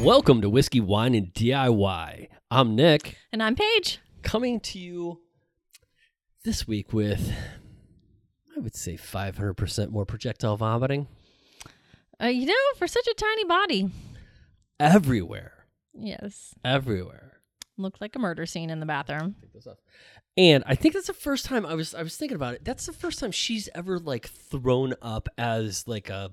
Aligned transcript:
Welcome 0.00 0.40
to 0.40 0.48
Whiskey, 0.48 0.80
Wine, 0.80 1.14
and 1.14 1.32
DIY. 1.34 2.28
I'm 2.50 2.74
Nick, 2.74 3.16
And 3.32 3.42
I'm 3.42 3.54
Paige. 3.54 3.98
coming 4.22 4.58
to 4.60 4.78
you 4.78 5.20
this 6.44 6.66
week 6.66 6.92
with, 6.92 7.30
I 8.56 8.60
would 8.60 8.74
say, 8.74 8.94
500% 8.96 9.90
more 9.90 10.06
projectile 10.06 10.56
vomiting 10.56 11.06
Uh, 12.22 12.26
you 12.26 12.46
know, 12.46 12.54
for 12.76 12.86
such 12.86 13.06
a 13.06 13.14
tiny 13.14 13.44
body, 13.44 13.90
everywhere. 14.78 15.66
yes, 15.94 16.54
Everywhere. 16.64 17.40
looked 17.76 18.00
like 18.00 18.16
a 18.16 18.18
murder 18.18 18.46
scene 18.46 18.70
in 18.70 18.80
the 18.80 18.86
bathroom. 18.86 19.36
Take 19.42 19.52
those 19.52 19.66
off. 19.66 19.78
And 20.36 20.64
I 20.66 20.74
think 20.76 20.94
that's 20.94 21.08
the 21.08 21.12
first 21.12 21.44
time 21.44 21.66
I 21.66 21.74
was 21.74 21.94
I 21.94 22.02
was 22.02 22.16
thinking 22.16 22.36
about 22.36 22.54
it. 22.54 22.64
That's 22.64 22.86
the 22.86 22.92
first 22.92 23.18
time 23.18 23.32
she's 23.32 23.68
ever 23.74 23.98
like 23.98 24.26
thrown 24.28 24.94
up 25.02 25.28
as 25.36 25.86
like 25.88 26.08
a, 26.08 26.30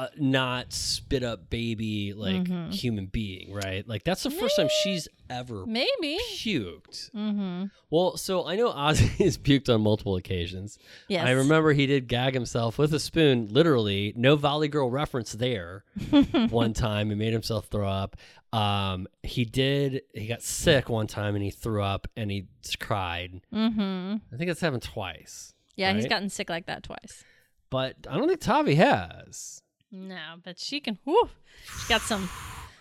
a 0.00 0.08
not 0.16 0.72
spit 0.72 1.22
up 1.22 1.50
baby 1.50 2.12
like 2.14 2.44
Mhm. 2.44 2.72
human 2.72 3.06
being, 3.06 3.52
right? 3.52 3.86
Like 3.86 4.04
that's 4.04 4.22
the 4.22 4.30
first 4.30 4.56
time 4.56 4.68
she's 4.82 5.08
ever 5.28 5.66
Maybe. 5.66 6.18
puked. 6.32 7.10
Mm-hmm. 7.12 7.64
Well, 7.90 8.16
so 8.16 8.46
I 8.46 8.56
know 8.56 8.70
Ozzy 8.72 9.08
has 9.24 9.36
puked 9.38 9.72
on 9.72 9.82
multiple 9.82 10.16
occasions. 10.16 10.78
Yes. 11.08 11.26
I 11.26 11.32
remember 11.32 11.72
he 11.72 11.86
did 11.86 12.08
gag 12.08 12.34
himself 12.34 12.78
with 12.78 12.94
a 12.94 12.98
spoon, 13.00 13.48
literally. 13.50 14.12
No 14.16 14.36
Valley 14.36 14.68
Girl 14.68 14.90
reference 14.90 15.32
there. 15.32 15.84
one 16.50 16.72
time 16.72 17.10
and 17.10 17.18
made 17.18 17.32
himself 17.32 17.66
throw 17.66 17.88
up. 17.88 18.16
Um, 18.52 19.06
he 19.22 19.44
did. 19.44 20.02
He 20.14 20.26
got 20.26 20.42
sick 20.42 20.88
one 20.88 21.06
time 21.06 21.34
and 21.34 21.44
he 21.44 21.50
threw 21.50 21.82
up 21.82 22.08
and 22.16 22.30
he 22.30 22.46
cried. 22.80 23.40
Mm-hmm. 23.54 24.14
I 24.32 24.36
think 24.36 24.48
that's 24.48 24.60
happened 24.60 24.82
twice. 24.82 25.54
Yeah, 25.76 25.92
he's 25.94 26.06
gotten 26.06 26.28
sick 26.28 26.50
like 26.50 26.66
that 26.66 26.82
twice. 26.82 27.24
But 27.70 27.94
I 28.10 28.16
don't 28.16 28.26
think 28.28 28.40
Tavi 28.40 28.74
has. 28.74 29.62
No, 29.92 30.36
but 30.44 30.58
she 30.58 30.80
can. 30.80 30.98
Whew, 31.04 31.28
she's 31.64 31.88
got 31.88 32.00
some 32.02 32.28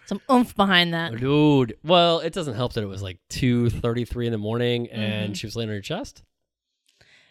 some 0.05 0.21
oomph 0.31 0.55
behind 0.55 0.93
that. 0.93 1.15
Dude. 1.17 1.77
Well, 1.83 2.19
it 2.19 2.33
doesn't 2.33 2.55
help 2.55 2.73
that 2.73 2.83
it 2.83 2.87
was 2.87 3.01
like 3.01 3.17
two 3.29 3.69
thirty 3.69 4.05
three 4.05 4.25
in 4.25 4.31
the 4.31 4.37
morning 4.37 4.87
and 4.89 5.33
Mhm. 5.33 5.37
she 5.37 5.47
was 5.47 5.55
laying 5.55 5.69
on 5.69 5.75
her 5.75 5.81
chest. 5.81 6.23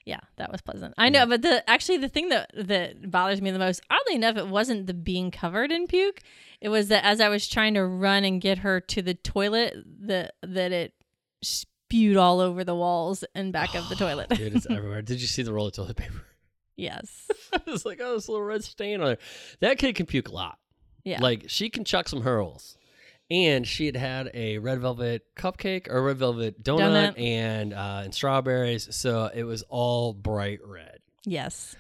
Yeah, 0.05 0.20
that 0.36 0.50
was 0.50 0.62
pleasant. 0.62 0.94
I 0.97 1.11
know, 1.11 1.27
but 1.27 1.42
the 1.42 1.69
actually 1.69 1.98
the 1.98 2.08
thing 2.08 2.30
that 2.30 2.50
that 2.55 3.11
bothers 3.11 3.42
me 3.42 3.50
the 3.50 3.58
most, 3.58 3.83
oddly 3.91 4.14
enough, 4.14 4.36
it 4.38 4.48
wasn't 4.48 4.86
the 4.86 4.94
being 4.94 5.30
covered 5.30 5.70
in 5.70 5.86
puke. 5.86 6.22
It 6.62 6.70
was 6.70 6.88
that 6.88 7.05
as 7.05 7.20
I 7.20 7.28
was 7.28 7.47
trying 7.47 7.75
to 7.75 7.84
run 7.84 8.25
and 8.25 8.41
get 8.41 8.58
her 8.58 8.81
to 8.81 9.03
the 9.03 9.12
toilet, 9.14 9.75
that 10.06 10.34
that 10.42 10.72
it 10.72 10.94
spewed 11.42 12.16
all 12.16 12.41
over 12.41 12.64
the 12.64 12.75
walls 12.75 13.22
and 13.34 13.53
back 13.53 13.75
of 13.75 13.88
the 13.91 13.94
toilet. 14.05 14.31
Dude, 14.31 14.56
it's 14.56 14.66
everywhere. 14.70 15.03
Did 15.03 15.20
you 15.20 15.27
see 15.27 15.42
the 15.42 15.53
roll 15.53 15.66
of 15.66 15.75
toilet 15.75 15.97
paper? 15.97 16.22
Yes. 16.79 17.31
I 17.53 17.61
was 17.71 17.84
like, 17.84 18.01
oh, 18.03 18.15
this 18.15 18.29
little 18.29 18.43
red 18.45 18.65
stain 18.65 19.01
on 19.03 19.07
there. 19.09 19.19
That 19.61 19.77
kid 19.79 19.95
can 19.97 20.07
puke 20.07 20.29
a 20.29 20.33
lot. 20.33 20.59
Yeah. 21.05 21.21
Like 21.21 21.45
she 21.48 21.69
can 21.69 21.84
chuck 21.84 22.09
some 22.09 22.23
hurls. 22.23 22.77
And 23.31 23.67
she 23.69 23.84
had 23.84 23.97
had 23.97 24.31
a 24.33 24.57
red 24.57 24.81
velvet 24.81 25.23
cupcake 25.37 25.87
or 25.91 26.03
red 26.03 26.17
velvet 26.17 26.62
donut, 26.65 27.15
Donut. 27.15 27.21
and 27.21 27.75
uh, 27.75 28.01
and 28.05 28.15
strawberries, 28.15 28.89
so 28.97 29.31
it 29.34 29.43
was 29.45 29.62
all 29.69 30.15
bright 30.15 30.61
red. 30.65 31.01
yes. 31.27 31.77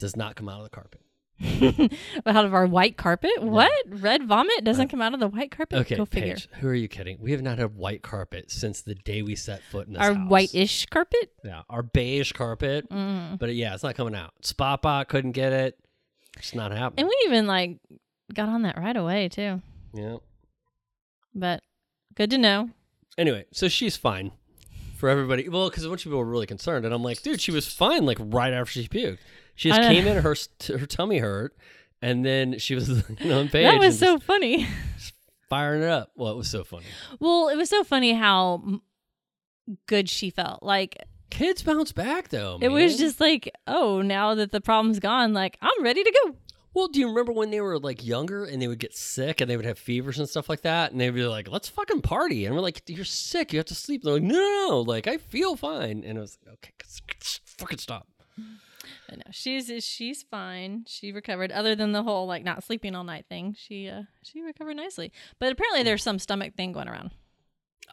Does 0.00 0.16
not 0.16 0.34
come 0.34 0.48
out 0.48 0.58
of 0.58 0.64
the 0.64 0.70
carpet. 0.70 1.00
out 2.26 2.44
of 2.44 2.52
our 2.54 2.66
white 2.66 2.96
carpet? 2.96 3.30
What? 3.40 3.70
Red 3.86 4.24
vomit 4.24 4.64
doesn't 4.64 4.88
come 4.88 5.00
out 5.00 5.14
of 5.14 5.20
the 5.20 5.28
white 5.28 5.50
carpet? 5.50 5.78
Okay, 5.80 5.96
Go 5.96 6.04
figure. 6.04 6.34
Paige, 6.34 6.48
who 6.60 6.68
are 6.68 6.74
you 6.74 6.88
kidding? 6.88 7.18
We 7.20 7.32
have 7.32 7.42
not 7.42 7.58
had 7.58 7.76
white 7.76 8.02
carpet 8.02 8.50
since 8.50 8.82
the 8.82 8.94
day 8.94 9.22
we 9.22 9.34
set 9.36 9.62
foot 9.70 9.86
in 9.86 9.92
this 9.94 10.02
Our 10.02 10.14
house. 10.14 10.28
white-ish 10.30 10.86
carpet? 10.86 11.32
yeah, 11.44 11.62
our 11.70 11.82
beige 11.82 12.32
carpet. 12.32 12.88
Mm. 12.90 13.38
But 13.38 13.54
yeah, 13.54 13.74
it's 13.74 13.82
not 13.84 13.94
coming 13.94 14.14
out. 14.14 14.32
Spotbot 14.42 15.08
couldn't 15.08 15.32
get 15.32 15.52
it. 15.52 15.78
It's 16.38 16.54
not 16.54 16.72
happening. 16.72 17.04
And 17.04 17.08
we 17.08 17.16
even 17.26 17.46
like 17.46 17.78
got 18.34 18.48
on 18.48 18.62
that 18.62 18.76
right 18.78 18.96
away 18.96 19.28
too. 19.28 19.62
yeah. 19.94 20.16
But 21.34 21.62
good 22.14 22.30
to 22.30 22.38
know. 22.38 22.70
Anyway, 23.16 23.44
so 23.52 23.68
she's 23.68 23.96
fine 23.96 24.32
for 24.96 25.08
everybody. 25.08 25.48
Well, 25.48 25.68
because 25.70 25.84
a 25.84 25.88
bunch 25.88 26.00
of 26.02 26.04
people 26.10 26.18
were 26.18 26.24
really 26.24 26.46
concerned, 26.46 26.84
and 26.84 26.94
I'm 26.94 27.02
like, 27.02 27.22
dude, 27.22 27.40
she 27.40 27.52
was 27.52 27.66
fine. 27.72 28.04
Like 28.06 28.18
right 28.20 28.52
after 28.52 28.72
she 28.72 28.88
puked, 28.88 29.18
she 29.58 29.70
just 29.70 29.82
came 29.82 30.06
in, 30.06 30.22
her 30.22 30.36
her 30.78 30.86
tummy 30.86 31.18
hurt, 31.18 31.56
and 32.00 32.24
then 32.24 32.58
she 32.58 32.74
was 32.76 32.88
you 33.20 33.28
know 33.28 33.40
on 33.40 33.48
page. 33.48 33.64
that 33.64 33.78
was 33.80 33.98
so 33.98 34.18
funny. 34.20 34.66
firing 35.48 35.82
it 35.82 35.88
up. 35.88 36.12
Well, 36.16 36.32
it 36.32 36.36
was 36.36 36.48
so 36.48 36.62
funny. 36.62 36.86
well, 37.18 37.48
it 37.48 37.56
was 37.56 37.68
so 37.68 37.82
funny 37.82 38.12
how 38.12 38.62
m- 38.64 38.82
good 39.86 40.08
she 40.08 40.30
felt. 40.30 40.62
Like 40.62 40.96
Kids 41.30 41.62
bounce 41.62 41.90
back 41.92 42.28
though. 42.28 42.58
it 42.62 42.68
was 42.68 42.96
just 42.96 43.20
like, 43.20 43.52
oh, 43.66 44.00
now 44.00 44.34
that 44.36 44.52
the 44.52 44.60
problem's 44.60 45.00
gone, 45.00 45.32
like 45.34 45.58
I'm 45.60 45.82
ready 45.82 46.04
to 46.04 46.12
go. 46.24 46.36
Well, 46.72 46.86
do 46.86 47.00
you 47.00 47.08
remember 47.08 47.32
when 47.32 47.50
they 47.50 47.60
were 47.60 47.80
like 47.80 48.06
younger 48.06 48.44
and 48.44 48.62
they 48.62 48.68
would 48.68 48.78
get 48.78 48.94
sick 48.94 49.40
and 49.40 49.50
they 49.50 49.56
would 49.56 49.66
have 49.66 49.78
fevers 49.78 50.20
and 50.20 50.28
stuff 50.28 50.48
like 50.48 50.62
that, 50.62 50.92
and 50.92 51.00
they'd 51.00 51.10
be 51.10 51.24
like, 51.24 51.50
"Let's 51.50 51.68
fucking 51.68 52.02
party," 52.02 52.46
and 52.46 52.54
we're 52.54 52.60
like, 52.60 52.82
"You're 52.86 53.04
sick. 53.04 53.52
You 53.52 53.58
have 53.58 53.66
to 53.66 53.74
sleep." 53.74 54.04
They're 54.04 54.12
like, 54.14 54.22
"No, 54.22 54.34
no, 54.38 54.66
no. 54.68 54.80
Like 54.82 55.08
I 55.08 55.16
feel 55.16 55.56
fine," 55.56 56.04
and 56.04 56.16
it 56.16 56.20
was 56.20 56.38
like, 56.46 56.54
"Okay, 56.54 56.72
fucking 57.58 57.78
stop." 57.78 58.06
I 59.10 59.16
know 59.16 59.22
she's 59.30 59.70
she's 59.84 60.22
fine. 60.22 60.84
She 60.86 61.12
recovered. 61.12 61.50
Other 61.52 61.74
than 61.74 61.92
the 61.92 62.02
whole 62.02 62.26
like 62.26 62.44
not 62.44 62.62
sleeping 62.64 62.94
all 62.94 63.04
night 63.04 63.26
thing, 63.28 63.56
she 63.58 63.88
uh 63.88 64.02
she 64.22 64.42
recovered 64.42 64.76
nicely. 64.76 65.12
But 65.38 65.52
apparently 65.52 65.82
there's 65.82 66.02
some 66.02 66.18
stomach 66.18 66.54
thing 66.56 66.72
going 66.72 66.88
around. 66.88 67.10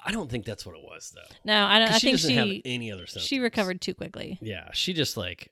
I 0.03 0.11
don't 0.11 0.29
think 0.29 0.45
that's 0.45 0.65
what 0.65 0.75
it 0.75 0.83
was 0.83 1.13
though. 1.15 1.35
No, 1.45 1.65
I 1.65 1.79
don't. 1.79 1.89
I 1.91 1.97
she 1.97 2.07
think 2.07 2.17
doesn't 2.17 2.35
have 2.35 2.61
any 2.65 2.91
other 2.91 3.07
symptoms. 3.07 3.25
she 3.25 3.39
recovered 3.39 3.81
too 3.81 3.93
quickly. 3.93 4.37
Yeah, 4.41 4.69
she 4.73 4.93
just 4.93 5.15
like 5.17 5.51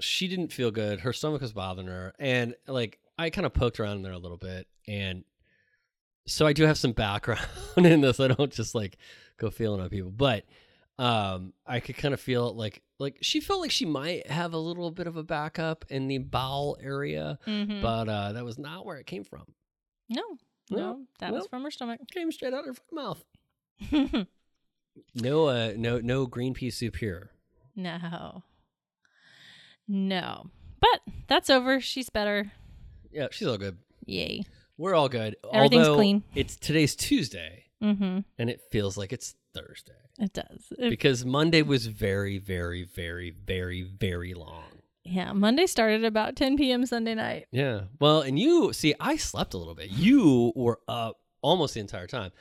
she 0.00 0.28
didn't 0.28 0.52
feel 0.52 0.70
good. 0.70 1.00
Her 1.00 1.12
stomach 1.12 1.40
was 1.40 1.52
bothering 1.52 1.86
her, 1.86 2.12
and 2.18 2.54
like 2.66 2.98
I 3.18 3.30
kind 3.30 3.46
of 3.46 3.54
poked 3.54 3.80
around 3.80 3.98
in 3.98 4.02
there 4.02 4.12
a 4.12 4.18
little 4.18 4.36
bit, 4.36 4.66
and 4.86 5.24
so 6.26 6.46
I 6.46 6.52
do 6.52 6.64
have 6.64 6.76
some 6.78 6.92
background 6.92 7.46
in 7.76 8.00
this. 8.00 8.18
I 8.20 8.28
don't 8.28 8.52
just 8.52 8.74
like 8.74 8.98
go 9.38 9.50
feeling 9.50 9.80
on 9.80 9.88
people, 9.88 10.10
but 10.10 10.44
um, 10.98 11.52
I 11.66 11.80
could 11.80 11.96
kind 11.96 12.14
of 12.14 12.20
feel 12.20 12.48
it 12.48 12.56
like 12.56 12.82
like 12.98 13.18
she 13.20 13.40
felt 13.40 13.60
like 13.60 13.70
she 13.70 13.84
might 13.84 14.26
have 14.30 14.54
a 14.54 14.58
little 14.58 14.90
bit 14.90 15.06
of 15.06 15.16
a 15.16 15.22
backup 15.22 15.84
in 15.90 16.08
the 16.08 16.18
bowel 16.18 16.78
area, 16.82 17.38
Mm-hmm. 17.46 17.82
but 17.82 18.08
uh, 18.08 18.32
that 18.32 18.44
was 18.44 18.58
not 18.58 18.86
where 18.86 18.96
it 18.96 19.06
came 19.06 19.24
from. 19.24 19.44
no, 20.08 20.22
no, 20.70 20.76
Well, 20.78 21.02
that 21.20 21.32
was 21.32 21.46
from 21.46 21.62
her 21.64 21.70
stomach. 21.70 22.00
Came 22.12 22.32
straight 22.32 22.54
out 22.54 22.66
of 22.68 22.78
her 22.78 22.82
mouth. 22.92 23.24
No, 25.14 25.48
uh, 25.48 25.72
no, 25.76 25.98
no 26.00 26.26
green 26.26 26.54
pea 26.54 26.70
soup 26.70 26.96
here. 26.96 27.30
no, 27.74 28.42
no. 29.86 30.46
But 30.80 31.00
that's 31.26 31.50
over. 31.50 31.80
She's 31.80 32.08
better. 32.10 32.52
Yeah, 33.10 33.28
she's 33.30 33.46
all 33.48 33.58
good. 33.58 33.76
Yay. 34.06 34.44
We're 34.78 34.94
all 34.94 35.08
good. 35.08 35.36
Everything's 35.52 35.86
Although 35.88 35.96
clean. 35.98 36.22
It's 36.34 36.56
today's 36.56 36.94
Tuesday, 36.96 37.64
Mm-hmm. 37.82 38.20
and 38.38 38.48
it 38.50 38.62
feels 38.70 38.96
like 38.96 39.12
it's 39.12 39.34
Thursday 39.56 39.92
It 40.18 40.32
does. 40.32 40.72
It- 40.78 40.90
because 40.90 41.24
Monday 41.24 41.62
was 41.62 41.86
very, 41.86 42.38
very, 42.38 42.84
very, 42.84 43.30
very, 43.30 43.82
very 43.82 44.34
long. 44.34 44.64
yeah. 45.04 45.32
Monday 45.32 45.66
started 45.66 46.04
about 46.04 46.36
10 46.36 46.56
p.m. 46.56 46.84
Sunday 46.86 47.14
night. 47.14 47.46
Yeah. 47.52 47.82
Well, 48.00 48.20
and 48.22 48.38
you 48.38 48.72
see, 48.72 48.94
I 49.00 49.16
slept 49.16 49.54
a 49.54 49.58
little 49.58 49.74
bit. 49.74 49.90
You 49.90 50.52
were 50.56 50.80
up 50.88 51.18
almost 51.42 51.74
the 51.74 51.80
entire 51.80 52.06
time, 52.06 52.32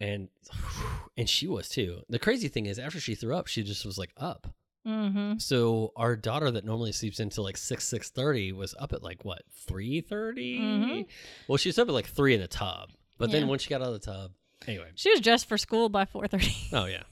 and 0.00 0.28
and 1.16 1.28
she 1.28 1.46
was 1.48 1.68
too. 1.68 2.02
The 2.08 2.18
crazy 2.18 2.48
thing 2.48 2.66
is, 2.66 2.78
after 2.78 3.00
she 3.00 3.14
threw 3.14 3.34
up, 3.36 3.46
she 3.46 3.62
just 3.62 3.84
was 3.86 3.98
like 3.98 4.12
up. 4.16 4.46
Mm-hmm. 4.86 5.38
So 5.38 5.92
our 5.96 6.16
daughter 6.16 6.50
that 6.50 6.64
normally 6.64 6.92
sleeps 6.92 7.20
until 7.20 7.44
like 7.44 7.56
six 7.56 7.84
six 7.86 8.10
thirty 8.10 8.52
was 8.52 8.74
up 8.78 8.92
at 8.92 9.02
like 9.02 9.24
what 9.24 9.42
three 9.66 10.02
Mhm. 10.02 11.06
Well, 11.46 11.58
she 11.58 11.68
was 11.68 11.78
up 11.78 11.88
at 11.88 11.94
like 11.94 12.06
three 12.06 12.34
in 12.34 12.40
the 12.40 12.48
tub, 12.48 12.90
but 13.18 13.30
then 13.30 13.42
Yeah. 13.42 13.48
once 13.48 13.62
she 13.62 13.70
got 13.70 13.82
out 13.82 13.88
of 13.88 14.00
the 14.00 14.06
tub, 14.12 14.30
anyway. 14.66 14.90
She 14.94 15.10
was 15.10 15.20
dressed 15.20 15.46
for 15.48 15.56
school 15.58 15.88
by 15.88 16.04
4:30. 16.04 16.72
Oh 16.72 16.86
yeah, 16.86 17.04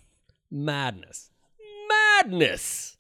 madness, 0.50 1.30
madness. 1.88 2.96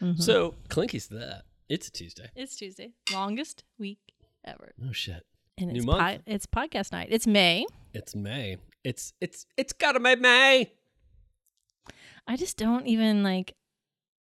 Mhm. 0.00 0.20
So 0.20 0.54
Clinky's 0.68 1.08
that. 1.08 1.42
It's 1.68 1.88
a 1.88 1.90
Tuesday. 1.92 2.30
it's 2.36 2.56
Tuesday, 2.56 2.90
longest 3.12 3.64
week 3.78 4.00
ever, 4.44 4.72
Oh 4.86 4.92
shit. 4.92 5.24
and 5.58 5.70
New 5.70 5.76
it's 5.78 5.86
month. 5.86 6.00
po- 6.26 6.32
it's 6.32 6.46
podcast 6.46 6.92
night. 6.92 7.08
It's 7.10 7.26
May. 7.26 7.66
It's 7.94 8.14
May. 8.14 8.56
It's 8.84 9.12
it's 9.20 9.46
it's 9.56 9.72
gotta 9.72 10.00
be 10.00 10.16
May. 10.16 10.72
I 12.26 12.36
just 12.36 12.56
don't 12.56 12.86
even 12.86 13.22
like 13.22 13.54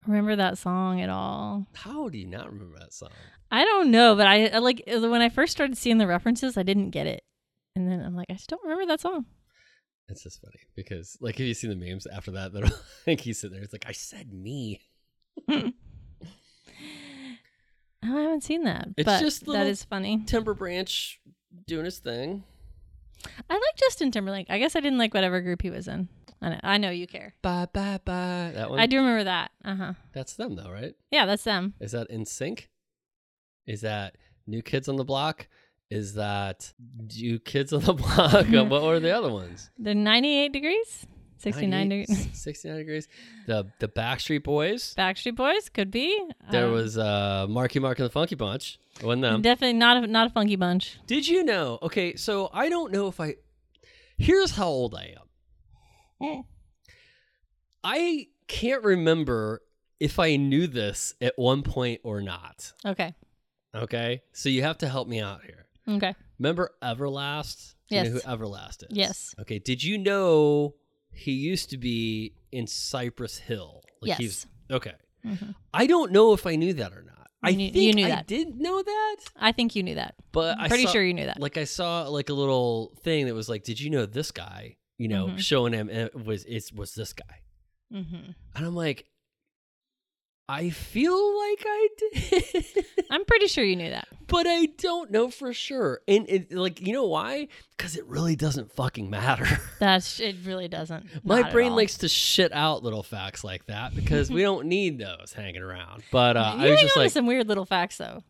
remember 0.06 0.36
that 0.36 0.58
song 0.58 1.00
at 1.00 1.08
all. 1.10 1.66
How 1.74 2.08
do 2.08 2.18
you 2.18 2.26
not 2.26 2.52
remember 2.52 2.78
that 2.80 2.92
song? 2.92 3.10
I 3.50 3.64
don't 3.64 3.90
know, 3.90 4.14
but 4.16 4.26
I 4.26 4.46
I, 4.48 4.58
like 4.58 4.82
when 4.86 5.22
I 5.22 5.28
first 5.28 5.52
started 5.52 5.76
seeing 5.78 5.98
the 5.98 6.06
references, 6.06 6.56
I 6.58 6.62
didn't 6.64 6.90
get 6.90 7.06
it, 7.06 7.22
and 7.78 7.90
then 7.90 8.00
I'm 8.04 8.14
like, 8.16 8.26
I 8.28 8.34
just 8.34 8.50
don't 8.50 8.62
remember 8.62 8.86
that 8.86 9.00
song. 9.00 9.24
It's 10.08 10.22
just 10.22 10.40
funny 10.40 10.60
because 10.74 11.16
like 11.20 11.36
have 11.36 11.46
you 11.46 11.54
seen 11.54 11.70
the 11.70 11.76
memes 11.76 12.06
after 12.06 12.30
that? 12.32 12.52
That 12.54 12.72
like 13.06 13.20
he's 13.20 13.38
sitting 13.40 13.54
there. 13.56 13.62
It's 13.64 13.72
like 13.72 13.86
I 13.86 13.92
said 13.92 14.32
me. 14.32 14.80
Oh, 18.04 18.16
I 18.16 18.22
haven't 18.22 18.44
seen 18.44 18.62
that, 18.62 18.88
It's 18.96 19.04
but 19.04 19.20
just 19.20 19.44
that 19.46 19.66
is 19.66 19.82
funny. 19.82 20.22
Timber 20.24 20.54
Branch 20.54 21.20
doing 21.66 21.84
his 21.84 21.98
thing. 21.98 22.44
I 23.50 23.54
like 23.54 23.76
Justin 23.76 24.12
Timberlake. 24.12 24.46
I 24.48 24.58
guess 24.60 24.76
I 24.76 24.80
didn't 24.80 24.98
like 24.98 25.12
whatever 25.12 25.40
group 25.40 25.62
he 25.62 25.70
was 25.70 25.88
in. 25.88 26.08
I 26.40 26.48
know, 26.50 26.60
I 26.62 26.78
know 26.78 26.90
you 26.90 27.08
care. 27.08 27.34
Bye 27.42 27.66
bye 27.72 27.98
bye. 28.04 28.52
That 28.54 28.70
one. 28.70 28.78
I 28.78 28.86
do 28.86 28.98
remember 28.98 29.24
that. 29.24 29.50
Uh 29.64 29.74
huh. 29.74 29.92
That's 30.12 30.34
them 30.34 30.54
though, 30.54 30.70
right? 30.70 30.94
Yeah, 31.10 31.26
that's 31.26 31.42
them. 31.42 31.74
Is 31.80 31.90
that 31.92 32.08
NSYNC? 32.08 32.66
Is 33.66 33.80
that 33.80 34.14
New 34.46 34.62
Kids 34.62 34.88
on 34.88 34.94
the 34.96 35.04
Block 35.04 35.48
is 35.90 36.14
that 36.14 36.72
you 37.10 37.38
kids 37.38 37.72
on 37.72 37.80
the 37.82 37.94
block. 38.02 38.46
what 38.70 38.82
were 38.82 39.00
the 39.00 39.10
other 39.10 39.30
ones? 39.32 39.70
The 39.78 39.94
98 39.94 40.52
degrees, 40.52 41.06
69 41.38 41.88
degrees. 41.88 42.28
69 42.32 42.76
degrees. 42.78 43.08
The 43.46 43.66
the 43.78 43.88
Backstreet 43.88 44.42
Boys. 44.44 44.94
Backstreet 44.98 45.36
Boys 45.36 45.68
could 45.68 45.90
be. 45.90 46.18
There 46.50 46.66
Um, 46.66 46.72
was 46.72 46.98
uh, 46.98 47.46
Marky 47.48 47.78
Mark 47.78 47.98
and 47.98 48.06
the 48.06 48.10
Funky 48.12 48.34
Bunch. 48.34 48.78
Wasn't 49.02 49.22
them. 49.22 49.42
definitely 49.42 49.78
not 49.78 50.02
a 50.02 50.06
not 50.08 50.26
a 50.26 50.30
funky 50.30 50.56
bunch. 50.56 50.98
Did 51.06 51.28
you 51.28 51.44
know? 51.44 51.78
Okay, 51.82 52.16
so 52.16 52.50
I 52.52 52.68
don't 52.68 52.90
know 52.92 53.06
if 53.06 53.20
I. 53.20 53.36
Here's 54.16 54.50
how 54.50 54.66
old 54.66 54.94
I 54.96 55.14
am. 56.20 56.44
I 57.84 58.26
can't 58.48 58.82
remember 58.82 59.62
if 60.00 60.18
I 60.18 60.34
knew 60.36 60.66
this 60.66 61.14
at 61.20 61.34
one 61.36 61.62
point 61.62 62.00
or 62.02 62.20
not. 62.20 62.72
Okay. 62.84 63.14
Okay, 63.74 64.22
so 64.32 64.48
you 64.48 64.62
have 64.62 64.78
to 64.78 64.88
help 64.88 65.06
me 65.06 65.20
out 65.20 65.42
here. 65.44 65.66
Okay. 65.88 66.14
Remember 66.38 66.70
Everlast? 66.82 67.74
Do 67.88 67.96
You 67.96 68.02
know 68.04 68.10
Yes. 68.14 68.22
who 68.24 68.30
Everlast 68.30 68.82
is? 68.82 68.88
Yes. 68.90 69.34
Okay. 69.40 69.58
Did 69.58 69.82
you 69.82 69.98
know 69.98 70.74
he 71.10 71.32
used 71.32 71.70
to 71.70 71.78
be 71.78 72.34
in 72.52 72.66
Cypress 72.66 73.38
Hill? 73.38 73.82
Yes. 74.02 74.18
he's- 74.18 74.46
okay. 74.70 74.92
Mhm. 75.24 75.54
I 75.74 75.86
don't 75.86 76.12
know 76.12 76.32
if 76.34 76.46
I 76.46 76.54
knew 76.56 76.72
that 76.74 76.92
or 76.92 77.02
not. 77.02 77.14
I 77.42 77.52
knew- 77.52 77.72
think 77.72 77.76
you 77.84 77.92
knew 77.94 78.04
I 78.06 78.08
that. 78.10 78.26
did 78.26 78.60
know 78.60 78.82
that, 78.82 79.16
I 79.36 79.52
think 79.52 79.74
you 79.76 79.82
knew 79.82 79.94
that. 79.96 80.14
but 80.32 80.58
I'm 80.58 80.64
I 80.64 80.68
pretty 80.68 80.84
saw- 80.84 80.92
sure 80.92 81.04
you 81.04 81.14
knew 81.14 81.26
that. 81.26 81.40
like 81.40 81.56
I 81.56 81.64
saw 81.64 82.06
like 82.08 82.28
a 82.28 82.34
little 82.34 82.94
thing 83.02 83.26
that 83.26 83.34
was 83.34 83.48
like, 83.48 83.62
"Did 83.64 83.80
you 83.80 83.90
know 83.90 84.06
this 84.06 84.30
guy?" 84.30 84.76
You 84.98 85.08
know, 85.08 85.26
Mhm. 85.28 85.38
showing 85.38 85.72
him 85.72 85.88
it 85.88 86.14
was 86.14 86.44
it 86.44 86.72
was 86.74 86.94
this 86.94 87.12
guy, 87.12 87.42
Mm-hmm. 87.92 88.30
and 88.56 88.66
I'm 88.66 88.74
like, 88.74 89.06
I 90.50 90.70
feel 90.70 91.38
like 91.38 91.62
I 91.66 91.88
did, 91.98 92.86
I'm 93.10 93.24
pretty 93.26 93.48
sure 93.48 93.62
you 93.62 93.76
knew 93.76 93.90
that. 93.90 94.08
but 94.28 94.46
I 94.46 94.66
don't 94.78 95.10
know 95.10 95.28
for 95.28 95.52
sure. 95.52 96.00
And 96.08 96.26
it, 96.26 96.52
like, 96.54 96.80
you 96.80 96.94
know 96.94 97.04
why? 97.04 97.48
Because 97.76 97.96
it 97.96 98.06
really 98.06 98.34
doesn't 98.34 98.72
fucking 98.72 99.10
matter. 99.10 99.46
That's 99.78 100.20
it. 100.20 100.36
Really 100.44 100.66
doesn't. 100.66 101.06
My 101.22 101.42
Not 101.42 101.52
brain 101.52 101.74
likes 101.76 101.98
to 101.98 102.08
shit 102.08 102.50
out 102.54 102.82
little 102.82 103.02
facts 103.02 103.44
like 103.44 103.66
that 103.66 103.94
because 103.94 104.30
we 104.30 104.40
don't 104.40 104.66
need 104.68 104.98
those 104.98 105.34
hanging 105.34 105.60
around. 105.60 106.02
But 106.10 106.38
uh, 106.38 106.54
you 106.58 106.66
I 106.66 106.70
was 106.70 106.80
just 106.80 106.96
like, 106.96 107.10
some 107.10 107.26
weird 107.26 107.46
little 107.46 107.66
facts 107.66 107.98
though. 107.98 108.22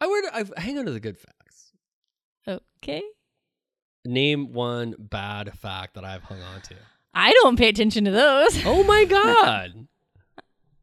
I 0.00 0.06
would 0.08 0.24
I 0.32 0.60
hang 0.60 0.76
on 0.78 0.86
to 0.86 0.92
the 0.92 1.00
good 1.00 1.18
facts. 1.18 1.72
Okay. 2.82 3.02
Name 4.04 4.52
one 4.52 4.94
bad 4.98 5.52
fact 5.58 5.94
that 5.94 6.04
I've 6.04 6.22
hung 6.24 6.40
on 6.42 6.62
to. 6.62 6.74
I 7.14 7.32
don't 7.32 7.56
pay 7.56 7.68
attention 7.68 8.04
to 8.06 8.10
those. 8.10 8.60
Oh 8.64 8.82
my 8.84 9.04
god. 9.08 9.86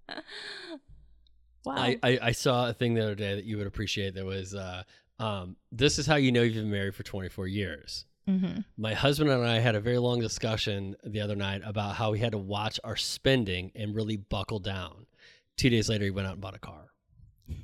wow. 1.66 1.74
I, 1.76 1.98
I, 2.04 2.20
I 2.22 2.32
saw 2.32 2.70
a 2.70 2.74
thing 2.74 2.94
the 2.94 3.02
other 3.04 3.16
day 3.16 3.36
that 3.36 3.46
you 3.46 3.58
would 3.58 3.68
appreciate 3.68 4.16
that 4.16 4.26
was 4.26 4.54
uh, 4.56 4.84
um, 5.20 5.56
this 5.72 5.98
is 6.00 6.06
how 6.06 6.16
you 6.16 6.32
know 6.32 6.42
you've 6.42 6.56
been 6.56 6.72
married 6.72 6.96
for 6.96 7.04
24 7.04 7.48
years. 7.48 8.06
hmm 8.28 8.60
My 8.78 8.94
husband 8.94 9.30
and 9.30 9.46
I 9.46 9.60
had 9.60 9.76
a 9.76 9.80
very 9.80 9.98
long 9.98 10.20
discussion 10.20 10.96
the 11.04 11.22
other 11.22 11.36
night 11.36 11.62
about 11.66 11.96
how 11.96 12.12
we 12.12 12.20
had 12.20 12.32
to 12.34 12.38
watch 12.38 12.80
our 12.84 12.96
spending 12.96 13.72
and 13.76 13.96
really 13.96 14.18
buckle 14.18 14.60
down. 14.60 15.06
Two 15.58 15.70
days 15.70 15.88
later, 15.90 16.04
he 16.06 16.12
went 16.12 16.28
out 16.28 16.34
and 16.34 16.42
bought 16.42 16.56
a 16.56 16.60
car. 16.60 16.88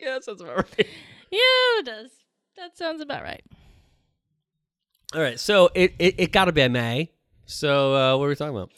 yes, 0.00 0.26
that's 0.26 0.40
about 0.40 0.56
right. 0.56 0.86
Yeah, 1.30 1.80
it 1.80 1.84
does. 1.86 2.10
That 2.56 2.76
sounds 2.78 3.02
about 3.02 3.22
right. 3.22 3.42
All 5.14 5.20
right, 5.20 5.38
so 5.38 5.70
it, 5.74 5.94
it, 5.98 6.14
it 6.18 6.32
got 6.32 6.46
to 6.46 6.52
be 6.52 6.66
May. 6.68 7.10
So 7.44 7.94
uh, 7.94 8.16
what 8.16 8.24
are 8.24 8.28
we 8.28 8.34
talking 8.34 8.56
about? 8.56 8.70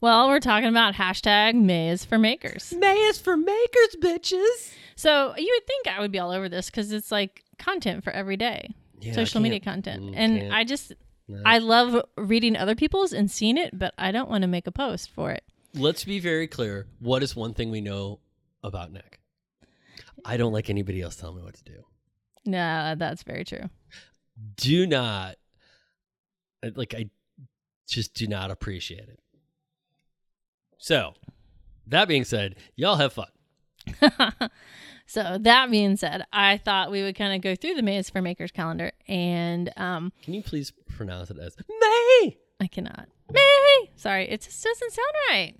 Well, 0.00 0.28
we're 0.28 0.40
talking 0.40 0.68
about 0.68 0.94
hashtag 0.94 1.54
May 1.54 1.90
is 1.90 2.04
for 2.04 2.18
makers. 2.18 2.72
May 2.76 2.94
is 2.94 3.18
for 3.18 3.36
makers, 3.36 3.96
bitches. 4.00 4.72
So 4.94 5.34
you 5.36 5.52
would 5.58 5.66
think 5.66 5.88
I 5.88 6.00
would 6.00 6.12
be 6.12 6.18
all 6.18 6.30
over 6.30 6.48
this 6.48 6.66
because 6.70 6.92
it's 6.92 7.10
like 7.10 7.44
content 7.58 8.04
for 8.04 8.10
every 8.10 8.36
day, 8.36 8.74
Yeah, 9.00 9.12
social 9.12 9.40
media 9.40 9.60
content, 9.60 10.02
mm, 10.02 10.12
and 10.14 10.40
can't. 10.40 10.52
I 10.52 10.64
just 10.64 10.92
No. 11.28 11.40
I 11.44 11.58
love 11.58 12.02
reading 12.16 12.56
other 12.56 12.74
people's 12.74 13.12
and 13.12 13.30
seeing 13.30 13.56
it, 13.58 13.78
but 13.78 13.94
I 13.98 14.12
don't 14.12 14.30
want 14.30 14.42
to 14.42 14.48
make 14.48 14.66
a 14.66 14.72
post 14.72 15.10
for 15.10 15.32
it. 15.32 15.44
Let's 15.74 16.04
be 16.04 16.18
very 16.20 16.46
clear. 16.46 16.86
What 17.00 17.22
is 17.22 17.34
one 17.34 17.52
thing 17.52 17.70
we 17.70 17.80
know 17.80 18.20
about 18.62 18.92
Nick? 18.92 19.20
I 20.24 20.36
don't 20.36 20.52
like 20.52 20.70
anybody 20.70 21.02
else 21.02 21.16
telling 21.16 21.36
me 21.36 21.42
what 21.42 21.54
to 21.54 21.64
do. 21.64 21.84
No, 22.44 22.94
that's 22.96 23.22
very 23.22 23.44
true. 23.44 23.68
Do 24.56 24.86
not, 24.86 25.36
like, 26.74 26.94
I 26.94 27.10
just 27.88 28.14
do 28.14 28.26
not 28.26 28.50
appreciate 28.50 29.08
it. 29.08 29.20
So, 30.86 31.14
that 31.88 32.06
being 32.06 32.22
said, 32.22 32.54
y'all 32.76 32.94
have 32.94 33.12
fun. 33.12 33.26
so 35.06 35.36
that 35.40 35.68
being 35.68 35.96
said, 35.96 36.22
I 36.32 36.58
thought 36.58 36.92
we 36.92 37.02
would 37.02 37.16
kind 37.16 37.34
of 37.34 37.40
go 37.40 37.56
through 37.56 37.74
the 37.74 37.88
is 37.92 38.08
for 38.08 38.22
Makers 38.22 38.52
calendar, 38.52 38.92
and 39.08 39.72
um, 39.76 40.12
Can 40.22 40.34
you 40.34 40.44
please 40.44 40.72
pronounce 40.88 41.28
it 41.32 41.38
as 41.40 41.56
May? 41.68 42.38
I 42.60 42.68
cannot. 42.70 43.08
May. 43.32 43.90
Sorry, 43.96 44.28
it 44.30 44.42
just 44.42 44.62
doesn't 44.62 44.92
sound 44.92 45.08
right. 45.28 45.54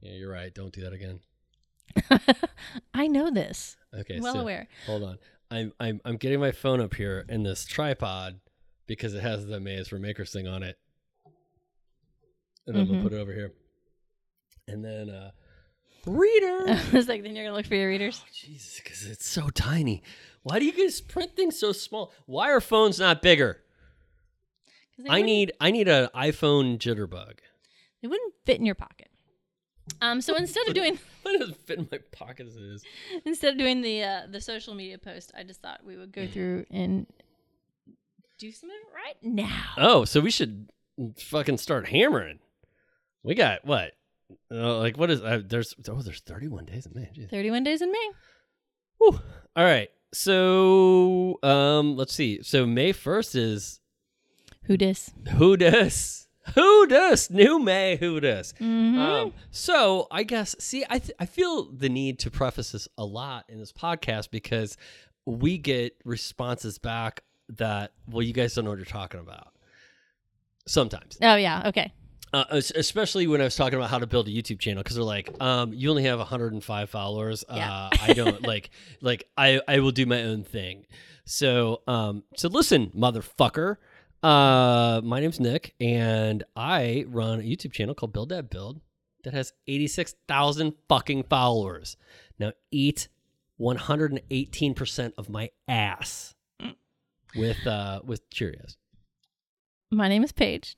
Yeah, 0.00 0.14
you're 0.14 0.32
right. 0.32 0.52
Don't 0.52 0.72
do 0.72 0.80
that 0.80 0.92
again. 0.92 1.20
I 2.92 3.06
know 3.06 3.30
this. 3.30 3.76
Okay, 3.96 4.18
well 4.18 4.32
so 4.32 4.40
aware. 4.40 4.66
hold 4.84 5.04
on. 5.04 5.18
I'm 5.48 5.72
I'm 5.78 6.00
I'm 6.04 6.16
getting 6.16 6.40
my 6.40 6.50
phone 6.50 6.80
up 6.80 6.94
here 6.94 7.24
in 7.28 7.44
this 7.44 7.66
tripod 7.66 8.40
because 8.88 9.14
it 9.14 9.22
has 9.22 9.46
the 9.46 9.64
is 9.64 9.86
for 9.86 10.00
Makers 10.00 10.32
thing 10.32 10.48
on 10.48 10.64
it, 10.64 10.76
and 12.66 12.76
I'm 12.76 12.86
Mhm. 12.86 12.88
gonna 12.88 13.02
put 13.04 13.12
it 13.12 13.20
over 13.20 13.32
here, 13.32 13.52
and 14.68 14.84
then 14.84 15.10
uh, 15.10 15.30
reader. 16.06 16.64
I 16.68 16.82
was 16.92 17.08
like, 17.08 17.22
then 17.22 17.34
you're 17.36 17.44
gonna 17.44 17.56
look 17.56 17.66
for 17.66 17.74
your 17.74 17.88
readers. 17.88 18.22
Jesus, 18.32 18.80
because 18.82 19.06
it's 19.06 19.28
so 19.28 19.48
tiny. 19.50 20.02
Why 20.42 20.58
do 20.58 20.64
you 20.64 20.72
guys 20.72 21.00
print 21.00 21.34
things 21.34 21.58
so 21.58 21.72
small? 21.72 22.12
Why 22.26 22.50
are 22.50 22.60
phones 22.60 22.98
not 22.98 23.22
bigger? 23.22 23.62
'Cause 24.96 25.04
they 25.04 25.10
I 25.10 25.14
wouldn't- 25.14 25.26
need 25.26 25.52
I 25.60 25.70
need 25.70 25.88
an 25.88 26.08
iPhone 26.14 26.78
jitterbug. 26.78 27.38
They 28.02 28.08
wouldn't 28.08 28.34
fit 28.44 28.58
in 28.58 28.66
your 28.66 28.74
pocket. 28.74 29.08
Um, 30.00 30.20
so 30.20 30.34
instead 30.36 30.66
of 30.66 30.74
doing 30.74 30.98
It 31.26 31.38
doesn't 31.38 31.56
fit 31.66 31.78
in 31.78 31.88
my 31.92 31.98
pocket 32.12 32.46
as 32.46 32.56
it 32.56 32.62
is. 32.62 32.84
instead 33.24 33.52
of 33.52 33.58
doing 33.58 33.82
the 33.82 34.02
uh, 34.02 34.22
the 34.30 34.40
social 34.40 34.74
media 34.74 34.98
post, 34.98 35.32
I 35.36 35.42
just 35.42 35.60
thought 35.62 35.84
we 35.84 35.96
would 35.96 36.12
go 36.12 36.26
through 36.26 36.66
and 36.70 37.06
do 38.38 38.50
some 38.52 38.70
of 38.70 38.74
it 38.76 38.94
right 38.94 39.16
now. 39.22 39.64
Oh, 39.76 40.04
so 40.04 40.20
we 40.20 40.30
should 40.30 40.70
fucking 41.18 41.58
start 41.58 41.88
hammering. 41.88 42.38
We 43.22 43.34
got 43.34 43.64
what? 43.64 43.92
Uh, 44.50 44.78
like 44.78 44.96
what 44.96 45.10
is? 45.10 45.20
Uh, 45.22 45.40
there's 45.44 45.74
oh, 45.88 46.02
there's 46.02 46.20
31 46.20 46.64
days 46.64 46.86
in 46.86 46.92
May. 46.94 47.10
Jeez. 47.14 47.30
31 47.30 47.64
days 47.64 47.82
in 47.82 47.90
May. 47.92 48.10
Whew. 48.98 49.20
All 49.54 49.64
right. 49.64 49.90
So 50.12 51.38
um, 51.42 51.96
let's 51.96 52.14
see. 52.14 52.42
So 52.42 52.66
May 52.66 52.92
1st 52.92 53.36
is 53.36 53.80
Who 54.64 54.76
dis? 54.76 55.10
who 55.36 55.56
does 55.56 56.26
who 56.54 56.86
does 56.86 57.28
new 57.30 57.58
May 57.58 57.96
who 57.96 58.20
does. 58.20 58.52
Mm-hmm. 58.54 58.98
Um, 58.98 59.32
so 59.50 60.06
I 60.10 60.22
guess 60.22 60.54
see, 60.58 60.84
I 60.88 60.98
th- 60.98 61.16
I 61.18 61.26
feel 61.26 61.70
the 61.72 61.88
need 61.88 62.18
to 62.20 62.30
preface 62.30 62.72
this 62.72 62.88
a 62.96 63.04
lot 63.04 63.44
in 63.48 63.58
this 63.58 63.72
podcast 63.72 64.30
because 64.30 64.76
we 65.24 65.58
get 65.58 65.96
responses 66.04 66.78
back 66.78 67.22
that 67.48 67.92
well, 68.08 68.22
you 68.22 68.32
guys 68.32 68.54
don't 68.54 68.64
know 68.64 68.70
what 68.70 68.78
you're 68.78 68.86
talking 68.86 69.20
about. 69.20 69.48
Sometimes, 70.68 71.18
oh 71.22 71.36
yeah. 71.36 71.68
Okay. 71.68 71.92
Uh, 72.32 72.44
especially 72.50 73.26
when 73.26 73.40
I 73.40 73.44
was 73.44 73.56
talking 73.56 73.78
about 73.78 73.90
how 73.90 73.98
to 73.98 74.06
build 74.06 74.28
a 74.28 74.30
YouTube 74.30 74.58
channel, 74.58 74.82
because 74.82 74.96
they're 74.96 75.04
like, 75.04 75.30
um, 75.40 75.72
you 75.72 75.90
only 75.90 76.04
have 76.04 76.18
105 76.18 76.90
followers. 76.90 77.44
Yeah. 77.48 77.72
Uh, 77.72 77.90
I 78.02 78.12
don't 78.12 78.42
like, 78.46 78.70
like 79.00 79.28
I 79.36 79.60
I 79.66 79.80
will 79.80 79.92
do 79.92 80.06
my 80.06 80.22
own 80.22 80.44
thing. 80.44 80.86
So 81.24 81.82
um, 81.86 82.24
so 82.36 82.48
listen, 82.48 82.90
motherfucker. 82.96 83.76
Uh, 84.22 85.00
my 85.04 85.20
name's 85.20 85.38
Nick, 85.38 85.74
and 85.80 86.42
I 86.56 87.04
run 87.08 87.40
a 87.40 87.42
YouTube 87.42 87.72
channel 87.72 87.94
called 87.94 88.12
Build 88.12 88.30
That 88.30 88.50
Build 88.50 88.80
that 89.24 89.34
has 89.34 89.52
86,000 89.66 90.74
fucking 90.88 91.24
followers. 91.24 91.96
Now 92.38 92.52
eat 92.70 93.08
118 93.58 94.74
percent 94.74 95.14
of 95.16 95.28
my 95.28 95.50
ass 95.66 96.34
with 97.34 97.66
uh 97.66 98.00
with 98.04 98.28
Cheerios. 98.30 98.76
My 99.90 100.08
name 100.08 100.24
is 100.24 100.32
Paige, 100.32 100.76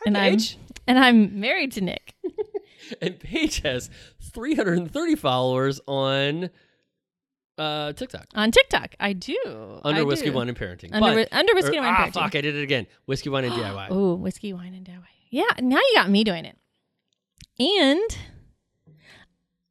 Hi, 0.00 0.04
and 0.06 0.16
Paige. 0.16 0.56
I'm 0.56 0.74
and 0.86 0.98
I'm 0.98 1.40
married 1.40 1.72
to 1.72 1.80
Nick. 1.80 2.14
and 3.02 3.18
Paige 3.18 3.60
has 3.62 3.90
330 4.32 5.14
followers 5.16 5.80
on 5.86 6.50
uh, 7.58 7.92
TikTok 7.92 8.26
On 8.34 8.50
TikTok, 8.52 8.94
I 9.00 9.12
do. 9.12 9.36
under 9.84 10.00
I 10.02 10.04
Whiskey 10.04 10.26
do. 10.26 10.32
Wine 10.34 10.48
and 10.48 10.56
Parenting. 10.58 10.90
Under, 10.94 11.14
But- 11.14 11.32
under 11.32 11.54
whiskey 11.54 11.78
or- 11.78 11.82
wine 11.82 11.94
ah, 11.96 12.06
parenting. 12.06 12.12
fuck! 12.14 12.36
I 12.36 12.40
did 12.40 12.54
it 12.54 12.62
again. 12.62 12.86
Whiskey 13.06 13.30
Wine 13.30 13.44
and 13.44 13.52
DIY. 13.54 13.88
Oh, 13.90 14.14
whiskey 14.14 14.52
wine 14.52 14.74
and 14.74 14.86
DIY. 14.86 15.02
Yeah, 15.30 15.44
now 15.60 15.76
you 15.78 15.92
got 15.94 16.08
me 16.08 16.22
doing 16.24 16.44
it. 16.44 16.56
And 17.60 18.16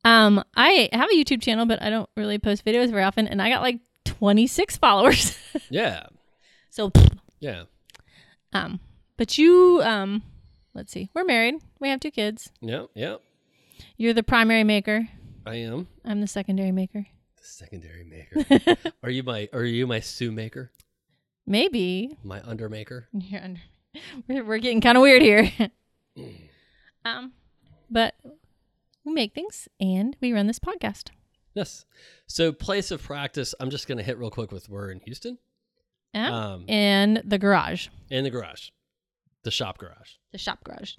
um, 0.03 0.43
I 0.55 0.89
have 0.93 1.09
a 1.09 1.13
YouTube 1.15 1.41
channel, 1.41 1.65
but 1.65 1.81
I 1.81 1.89
don't 1.89 2.09
really 2.17 2.37
post 2.37 2.65
videos 2.65 2.91
very 2.91 3.03
often, 3.03 3.27
and 3.27 3.41
I 3.41 3.49
got 3.49 3.61
like 3.61 3.79
26 4.05 4.77
followers. 4.77 5.37
Yeah, 5.69 6.05
so, 6.69 6.91
yeah, 7.39 7.63
um, 8.53 8.79
but 9.17 9.37
you 9.37 9.81
um, 9.83 10.23
let's 10.73 10.91
see, 10.91 11.09
we're 11.13 11.23
married. 11.25 11.55
We 11.79 11.89
have 11.89 11.99
two 11.99 12.11
kids. 12.11 12.51
yeah, 12.61 12.85
yeah. 12.95 13.15
You're 13.97 14.13
the 14.13 14.23
primary 14.23 14.63
maker. 14.63 15.07
I 15.45 15.55
am. 15.55 15.87
I'm 16.03 16.21
the 16.21 16.27
secondary 16.27 16.71
maker. 16.71 17.05
The 17.37 17.43
secondary 17.43 18.03
maker. 18.03 18.77
are 19.03 19.09
you 19.09 19.23
my 19.23 19.47
are 19.53 19.63
you 19.63 19.85
my 19.87 19.99
Sue 19.99 20.31
maker? 20.31 20.71
Maybe. 21.45 22.17
My 22.23 22.41
undermaker? 22.43 23.07
You're 23.13 23.41
under- 23.41 23.61
We're, 24.27 24.43
we're 24.43 24.57
getting 24.57 24.81
kind 24.81 24.97
of 24.97 25.01
weird 25.01 25.21
here. 25.21 25.49
um, 27.05 27.31
but 27.89 28.15
we 29.05 29.13
make 29.13 29.33
things 29.33 29.67
and 29.79 30.15
we 30.19 30.33
run 30.33 30.47
this 30.47 30.59
podcast. 30.59 31.09
Yes. 31.53 31.85
So 32.27 32.51
place 32.51 32.91
of 32.91 33.01
practice, 33.01 33.55
I'm 33.59 33.69
just 33.69 33.87
gonna 33.87 34.03
hit 34.03 34.17
real 34.17 34.29
quick 34.29 34.51
with 34.51 34.67
we're 34.69 34.91
in 34.91 34.99
Houston. 35.01 35.37
Yeah. 36.13 36.51
Um 36.53 36.67
in 36.67 37.21
the 37.25 37.37
garage, 37.37 37.87
in 38.09 38.23
the 38.23 38.29
garage. 38.29 38.69
The 39.47 39.51
shop 39.51 39.77
garage. 39.77 40.11
the 40.33 40.37
shop 40.37 40.61
garage. 40.65 40.95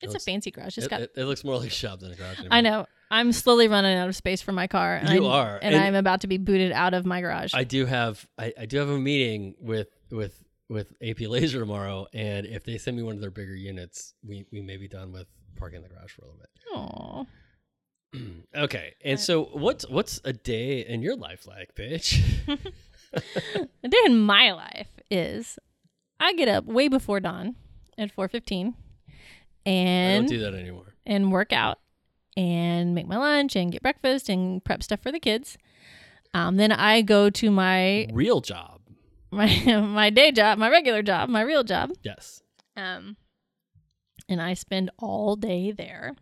It's 0.00 0.12
looks- 0.12 0.22
a 0.24 0.30
fancy 0.30 0.50
garage. 0.52 0.76
It's 0.78 0.86
It, 0.86 0.90
got. 0.90 1.00
it, 1.00 1.10
it 1.16 1.24
looks 1.24 1.42
more 1.42 1.56
like 1.58 1.66
a 1.66 1.70
shop 1.70 1.98
than 1.98 2.12
a 2.12 2.14
garage. 2.14 2.38
I 2.50 2.60
know. 2.60 2.86
I'm 3.10 3.32
slowly 3.32 3.66
running 3.66 3.96
out 3.96 4.08
of 4.08 4.14
space 4.16 4.40
for 4.40 4.52
my 4.52 4.66
car. 4.68 4.94
And 4.96 5.08
You 5.10 5.26
I'm, 5.26 5.32
are, 5.32 5.58
and, 5.60 5.74
and- 5.74 5.84
I'm 5.84 5.94
about 5.96 6.20
to 6.22 6.26
be 6.28 6.38
booted 6.38 6.70
out 6.70 6.94
of 6.94 7.04
my 7.04 7.20
garage. 7.20 7.52
I 7.54 7.64
do 7.64 7.86
have 7.86 8.24
I, 8.38 8.52
I 8.58 8.66
do 8.66 8.78
have 8.78 8.88
a 8.88 8.98
meeting 8.98 9.54
with 9.60 9.88
with 10.10 10.42
with 10.68 10.92
AP 11.02 11.18
Lazer 11.18 11.58
tomorrow, 11.58 12.06
and 12.14 12.46
if 12.46 12.64
they 12.64 12.78
send 12.78 12.96
me 12.96 13.02
one 13.02 13.14
of 13.16 13.20
their 13.20 13.30
bigger 13.32 13.54
units, 13.56 14.14
we 14.24 14.46
we 14.52 14.62
may 14.62 14.76
be 14.76 14.86
done 14.88 15.10
with 15.12 15.26
parking 15.56 15.78
in 15.78 15.82
the 15.82 15.88
garage 15.88 16.12
for 16.12 16.22
a 16.22 16.28
little 16.28 16.40
Aw. 16.74 17.24
bit. 18.12 18.22
okay, 18.64 18.94
and 19.04 19.18
so 19.20 19.44
what's 19.52 19.88
what's 19.88 20.20
a 20.24 20.32
day 20.32 20.80
in 20.86 21.02
your 21.02 21.16
life 21.16 21.46
like, 21.46 21.74
bitch? 21.74 22.22
A 23.84 23.88
day 23.88 23.98
in 24.06 24.18
my 24.18 24.52
life 24.52 24.88
is 25.10 25.58
I 26.18 26.32
get 26.32 26.48
up 26.48 26.64
way 26.64 26.88
before 26.88 27.20
dawn 27.20 27.56
at 28.02 28.14
4:15 28.14 28.74
and 29.64 30.14
I 30.14 30.18
don't 30.18 30.26
do 30.28 30.38
that 30.40 30.54
anymore. 30.54 30.94
and 31.06 31.30
work 31.32 31.52
out 31.52 31.78
and 32.36 32.94
make 32.94 33.06
my 33.06 33.16
lunch 33.16 33.56
and 33.56 33.70
get 33.72 33.82
breakfast 33.82 34.28
and 34.28 34.64
prep 34.64 34.82
stuff 34.82 35.00
for 35.00 35.12
the 35.12 35.20
kids. 35.20 35.56
Um, 36.34 36.56
then 36.56 36.72
I 36.72 37.02
go 37.02 37.28
to 37.30 37.50
my 37.50 38.08
Real 38.12 38.40
job, 38.40 38.80
my 39.30 39.46
my 39.80 40.10
day 40.10 40.32
job, 40.32 40.58
my 40.58 40.68
regular 40.70 41.02
job, 41.02 41.28
my 41.28 41.42
real 41.42 41.62
job. 41.64 41.90
yes. 42.02 42.42
Um, 42.76 43.16
and 44.28 44.40
I 44.40 44.54
spend 44.54 44.90
all 44.98 45.36
day 45.36 45.72
there. 45.72 46.14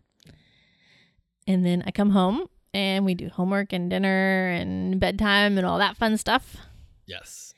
And 1.47 1.65
then 1.65 1.83
I 1.87 1.91
come 1.93 2.11
home 2.11 2.47
and 2.75 3.05
we 3.05 3.15
do 3.15 3.29
homework 3.29 3.73
and 3.73 3.89
dinner 3.91 4.49
and 4.49 4.99
bedtime 5.01 5.57
and 5.59 5.67
all 5.67 5.79
that 5.79 5.97
fun 5.97 6.17
stuff. 6.17 6.57
Yes. 7.07 7.55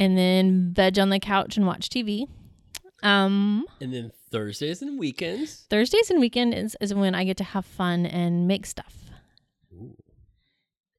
And 0.00 0.16
then 0.16 0.72
veg 0.72 0.98
on 0.98 1.10
the 1.10 1.18
couch 1.20 1.56
and 1.56 1.66
watch 1.66 1.88
TV. 1.88 2.26
Um, 3.02 3.66
And 3.80 3.92
then 3.92 4.12
Thursdays 4.30 4.80
and 4.82 4.98
weekends. 4.98 5.66
Thursdays 5.68 6.10
and 6.10 6.20
weekend 6.20 6.54
is, 6.54 6.76
is 6.80 6.94
when 6.94 7.14
I 7.14 7.24
get 7.24 7.36
to 7.38 7.44
have 7.44 7.64
fun 7.66 8.06
and 8.06 8.46
make 8.46 8.64
stuff. 8.66 8.94
Ooh. 9.72 9.96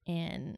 And 0.07 0.57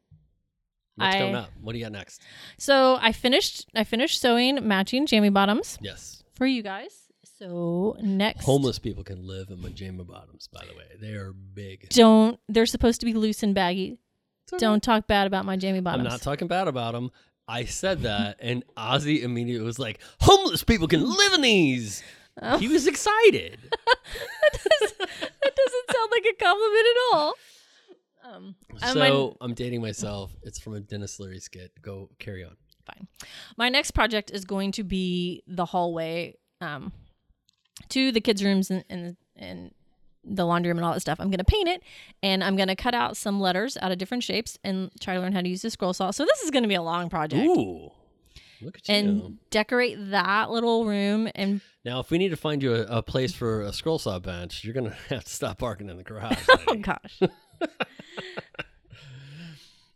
What's 0.95 1.15
I- 1.15 1.19
going 1.19 1.35
up? 1.35 1.49
What 1.61 1.73
do 1.73 1.77
you 1.79 1.85
got 1.85 1.91
next? 1.91 2.21
so 2.57 2.97
I 3.01 3.11
finished 3.11 3.67
I 3.75 3.83
finished 3.83 4.19
sewing 4.21 4.65
matching 4.67 5.05
jammy 5.05 5.29
bottoms 5.29 5.77
Yes. 5.81 6.23
for 6.33 6.45
you 6.47 6.63
guys. 6.63 7.01
So 7.37 7.97
next 8.01 8.45
Homeless 8.45 8.79
people 8.79 9.03
can 9.03 9.27
live 9.27 9.49
in 9.49 9.61
pajama 9.61 10.05
bottoms, 10.05 10.47
by 10.47 10.63
the 10.65 10.73
way. 10.75 10.85
They 11.01 11.13
are 11.15 11.33
big. 11.33 11.89
don't 11.89 12.39
they're 12.47 12.65
supposed 12.65 13.01
to 13.01 13.05
be 13.05 13.13
loose 13.13 13.43
and 13.43 13.53
baggy. 13.53 13.97
Okay. 14.53 14.59
Don't 14.59 14.81
talk 14.81 15.05
bad 15.07 15.27
about 15.27 15.43
my 15.45 15.57
jammy 15.57 15.81
bottoms. 15.81 16.05
I'm 16.05 16.11
not 16.13 16.21
talking 16.21 16.47
bad 16.47 16.67
about 16.67 16.93
them. 16.93 17.11
I 17.47 17.65
said 17.65 18.01
that, 18.01 18.37
and 18.39 18.63
Ozzy 18.75 19.21
immediately 19.21 19.65
was 19.65 19.77
like, 19.79 19.99
"Homeless 20.21 20.63
people 20.63 20.87
can 20.87 21.07
live 21.07 21.33
in 21.33 21.41
these." 21.41 22.03
Oh. 22.41 22.57
He 22.57 22.67
was 22.67 22.85
excited. 22.87 23.59
that 23.71 25.55
doesn't 25.55 25.91
sound 25.93 26.11
like 26.11 26.25
a 26.25 26.43
compliment 26.43 26.85
at 26.85 27.17
all. 27.17 27.33
Um, 28.25 28.55
my- 28.81 28.87
so 29.09 29.37
I'm 29.39 29.53
dating 29.53 29.81
myself. 29.81 30.35
It's 30.43 30.59
from 30.59 30.73
a 30.73 30.79
Denis 30.79 31.19
Leary 31.19 31.39
skit. 31.39 31.71
Go 31.81 32.09
carry 32.19 32.43
on. 32.43 32.57
fine. 32.85 33.07
My 33.57 33.69
next 33.69 33.91
project 33.91 34.31
is 34.31 34.43
going 34.45 34.71
to 34.73 34.83
be 34.83 35.43
the 35.47 35.65
hallway 35.65 36.35
um, 36.61 36.91
to 37.89 38.11
the 38.11 38.21
kids' 38.21 38.43
rooms 38.43 38.69
and, 38.71 38.83
and 38.89 39.17
and 39.35 39.71
the 40.25 40.45
laundry 40.45 40.69
room 40.71 40.77
and 40.79 40.85
all 40.85 40.93
that 40.93 40.99
stuff. 41.01 41.19
I'm 41.19 41.27
going 41.29 41.37
to 41.37 41.43
paint 41.43 41.67
it, 41.69 41.83
and 42.23 42.43
I'm 42.43 42.55
going 42.55 42.67
to 42.69 42.75
cut 42.75 42.93
out 42.95 43.15
some 43.17 43.39
letters 43.39 43.77
out 43.81 43.91
of 43.91 43.97
different 43.97 44.23
shapes 44.23 44.57
and 44.63 44.89
try 44.99 45.13
to 45.13 45.19
learn 45.19 45.33
how 45.33 45.41
to 45.41 45.47
use 45.49 45.61
the 45.61 45.69
scroll 45.69 45.93
saw. 45.93 46.11
So 46.11 46.25
this 46.25 46.41
is 46.41 46.51
going 46.51 46.63
to 46.63 46.69
be 46.69 46.75
a 46.75 46.81
long 46.81 47.09
project. 47.09 47.45
Ooh, 47.45 47.91
look 48.61 48.77
at 48.77 48.89
And 48.89 49.17
you. 49.17 49.37
decorate 49.51 49.97
that 50.11 50.49
little 50.49 50.85
room 50.85 51.29
and 51.35 51.61
Now, 51.83 51.99
if 51.99 52.09
we 52.11 52.17
need 52.17 52.29
to 52.29 52.37
find 52.37 52.63
you 52.63 52.73
a, 52.75 52.81
a 52.97 53.03
place 53.03 53.33
for 53.33 53.61
a 53.61 53.71
scroll 53.73 53.99
saw 53.99 54.17
bench, 54.19 54.63
you're 54.63 54.73
gonna 54.73 54.95
have 55.09 55.23
to 55.25 55.29
stop 55.33 55.59
parking 55.59 55.89
in 55.89 55.97
the 55.97 56.03
garage. 56.03 56.37
oh 56.67 56.75
gosh. 56.75 57.19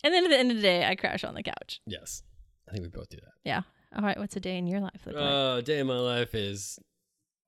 and 0.04 0.14
then 0.14 0.24
at 0.26 0.30
the 0.30 0.38
end 0.38 0.52
of 0.52 0.58
the 0.58 0.64
day, 0.64 0.86
I 0.86 0.96
crash 0.96 1.24
on 1.24 1.34
the 1.34 1.44
couch. 1.44 1.82
yes, 1.86 2.24
I 2.68 2.72
think 2.72 2.84
we 2.84 2.90
both 2.90 3.10
do 3.10 3.18
that. 3.18 3.32
Yeah. 3.44 3.62
All 3.96 4.04
right. 4.04 4.18
What's 4.20 4.36
a 4.36 4.40
day 4.40 4.58
in 4.58 4.68
your 4.68 4.80
life 4.82 5.02
look 5.06 5.16
like? 5.16 5.24
Uh, 5.24 5.56
a 5.58 5.62
day 5.64 5.80
in 5.80 5.88
my 5.88 5.98
life 5.98 6.36
is 6.36 6.78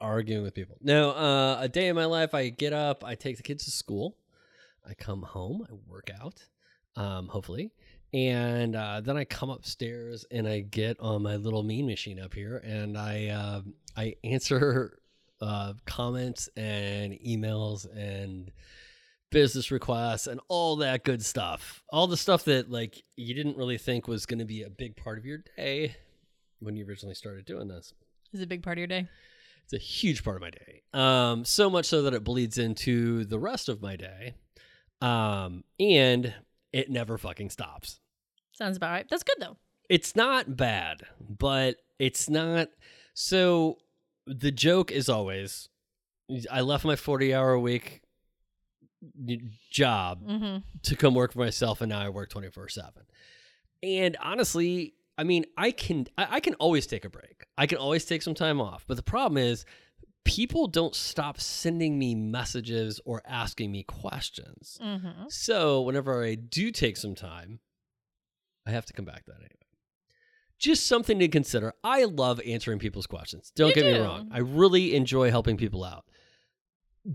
arguing 0.02 0.44
with 0.44 0.54
people. 0.54 0.78
No, 0.82 1.12
uh, 1.12 1.60
a 1.62 1.70
day 1.70 1.88
in 1.88 1.96
my 1.96 2.06
life, 2.06 2.34
I 2.34 2.50
get 2.50 2.74
up, 2.74 3.04
I 3.06 3.16
take 3.16 3.38
the 3.38 3.44
kids 3.44 3.66
to 3.66 3.72
school, 3.72 4.18
I 4.88 4.94
come 4.94 5.22
home, 5.22 5.66
I 5.70 5.74
work 5.88 6.10
out, 6.22 6.44
um, 6.96 7.28
hopefully, 7.28 7.72
and 8.14 8.76
uh, 8.76 9.02
then 9.02 9.16
I 9.16 9.24
come 9.24 9.50
upstairs 9.50 10.26
and 10.32 10.48
I 10.48 10.62
get 10.62 11.00
on 11.00 11.24
my 11.24 11.38
little 11.38 11.64
mean 11.64 11.86
machine 11.86 12.20
up 12.20 12.34
here, 12.34 12.58
and 12.58 12.98
I 12.98 13.28
uh, 13.28 13.62
I 13.96 14.16
answer 14.24 15.00
uh, 15.42 15.74
comments 15.86 16.50
and 16.58 17.14
emails 17.14 17.86
and 17.96 18.52
business 19.32 19.72
requests 19.72 20.28
and 20.28 20.42
all 20.50 20.76
that 20.78 21.06
good 21.06 21.24
stuff. 21.24 21.82
All 21.90 22.08
the 22.08 22.18
stuff 22.18 22.44
that 22.46 22.70
like 22.70 23.02
you 23.16 23.34
didn't 23.34 23.58
really 23.58 23.78
think 23.78 24.08
was 24.08 24.26
going 24.26 24.40
to 24.40 24.46
be 24.46 24.64
a 24.64 24.70
big 24.70 24.98
part 24.98 25.18
of 25.18 25.26
your 25.26 25.44
day 25.56 25.96
when 26.60 26.76
you 26.76 26.86
originally 26.86 27.16
started 27.16 27.46
doing 27.46 27.68
this. 27.68 27.94
Is 28.34 28.42
it 28.42 28.44
a 28.44 28.48
big 28.48 28.64
part 28.64 28.78
of 28.78 28.80
your 28.80 28.88
day? 28.88 29.08
It's 29.72 29.82
a 29.82 29.86
huge 29.86 30.24
part 30.24 30.36
of 30.36 30.42
my 30.42 30.50
day. 30.50 30.82
Um, 30.94 31.46
so 31.46 31.70
much 31.70 31.86
so 31.86 32.02
that 32.04 32.14
it 32.14 32.24
bleeds 32.24 32.58
into 32.58 33.24
the 33.26 33.40
rest 33.40 33.70
of 33.70 33.82
my 33.82 33.96
day. 33.96 34.34
Um, 35.02 35.64
and 35.80 36.34
it 36.74 36.90
never 36.90 37.18
fucking 37.18 37.50
stops. 37.52 38.00
Sounds 38.52 38.78
about 38.78 38.92
right. 38.92 39.08
That's 39.10 39.24
good 39.24 39.38
though. 39.40 39.58
It's 39.90 40.16
not 40.16 40.56
bad, 40.58 41.04
but 41.20 41.78
it's 42.00 42.30
not 42.30 42.70
so 43.14 43.78
the 44.28 44.52
joke 44.52 44.92
is 44.92 45.10
always 45.10 45.68
I 46.52 46.62
left 46.62 46.86
my 46.86 46.96
40 46.96 47.34
hour 47.34 47.52
a 47.54 47.60
week 47.60 48.02
job 49.70 50.22
Mm-hmm. 50.28 50.58
to 50.84 50.96
come 50.96 51.16
work 51.16 51.34
for 51.34 51.40
myself 51.40 51.82
and 51.82 51.90
now 51.90 52.00
I 52.02 52.10
work 52.10 52.30
24 52.30 52.70
7. 52.70 52.92
And 53.84 54.16
honestly, 54.22 54.94
I 55.22 55.24
mean, 55.24 55.46
I 55.56 55.70
can 55.70 56.08
I, 56.18 56.28
I 56.32 56.40
can 56.40 56.56
always 56.56 56.88
take 56.88 57.06
a 57.06 57.10
break. 57.10 57.46
I 57.56 57.68
can 57.68 57.78
always 57.78 58.06
take 58.06 58.24
some 58.24 58.34
time 58.34 58.60
off. 58.60 58.86
But 58.88 58.98
the 58.98 59.04
problem 59.04 59.38
is 59.38 59.66
people 60.26 60.66
don't 60.66 60.96
stop 60.96 61.40
sending 61.40 62.00
me 62.00 62.16
messages 62.16 63.00
or 63.06 63.22
asking 63.28 63.72
me 63.72 63.84
questions. 63.84 64.80
Mm-hmm. 64.84 65.26
So 65.30 65.82
whenever 65.82 66.24
I 66.24 66.34
do 66.34 66.72
take 66.72 66.98
some 66.98 67.14
time, 67.14 67.60
I 68.66 68.72
have 68.72 68.88
to 68.88 68.94
come 68.94 69.06
back 69.06 69.26
to 69.26 69.32
that 69.34 69.42
anyway. 69.42 69.68
Just 70.58 70.88
something 70.88 71.20
to 71.20 71.28
consider. 71.28 71.76
I 71.84 72.06
love 72.06 72.42
answering 72.44 72.80
people's 72.80 73.06
questions. 73.06 73.52
Don't 73.56 73.70
You 73.70 73.76
get 73.76 73.94
me 73.94 74.00
wrong. 74.00 74.28
I 74.32 74.40
really 74.40 74.96
enjoy 74.96 75.30
helping 75.30 75.56
people 75.56 75.84
out. 75.84 76.04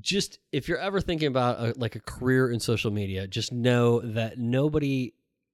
Just 0.00 0.38
if 0.52 0.68
you're 0.68 0.78
ever 0.78 1.00
thinking 1.00 1.26
about 1.26 1.58
a, 1.58 1.75
like 1.76 1.96
a 1.96 2.00
career 2.00 2.52
in 2.52 2.60
social 2.60 2.92
media, 2.92 3.26
just 3.26 3.52
know 3.52 3.98
that 4.00 4.38
nobody, 4.38 5.12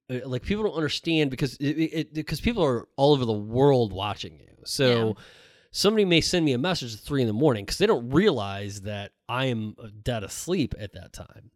like 0.09 0.43
people 0.43 0.63
don't 0.63 0.75
understand 0.75 1.31
because 1.31 1.55
it, 1.57 1.65
it, 1.65 2.13
because 2.13 2.41
people 2.41 2.63
are 2.63 2.87
all 2.97 3.13
over 3.13 3.25
the 3.25 3.31
world 3.33 3.93
watching 3.93 4.39
you. 4.39 4.47
So 4.65 5.07
Yeah. 5.17 5.23
somebody 5.71 6.05
may 6.05 6.21
send 6.21 6.45
me 6.45 6.53
a 6.53 6.57
message 6.57 6.93
at 6.93 6.99
three 6.99 7.21
in 7.21 7.27
the 7.27 7.33
morning 7.33 7.65
because 7.65 7.77
they 7.77 7.85
don't 7.87 8.09
realize 8.09 8.81
that 8.81 9.11
I 9.29 9.45
am 9.45 9.75
uh, 9.81 9.87
dead 10.03 10.23
asleep 10.23 10.75
at 10.79 10.93
that 10.93 11.13
time. 11.13 11.51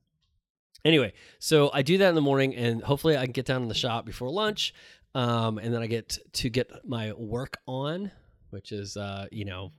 Anyway, 0.85 1.13
so 1.39 1.69
I 1.73 1.81
do 1.81 1.97
that 1.97 2.09
in 2.09 2.15
the 2.15 2.21
morning, 2.21 2.55
and 2.55 2.81
hopefully 2.81 3.17
I 3.17 3.23
can 3.25 3.33
get 3.33 3.45
down 3.45 3.61
in 3.61 3.67
the 3.67 3.73
shop 3.75 4.05
before 4.05 4.29
lunch, 4.29 4.73
um, 5.15 5.57
and 5.57 5.73
then 5.73 5.81
I 5.81 5.87
get 5.87 6.17
to 6.33 6.49
get 6.49 6.69
my 6.85 7.11
work 7.13 7.57
on, 7.67 8.11
which 8.51 8.71
is 8.71 8.95
uh, 8.95 9.27
you 9.31 9.43
know 9.43 9.73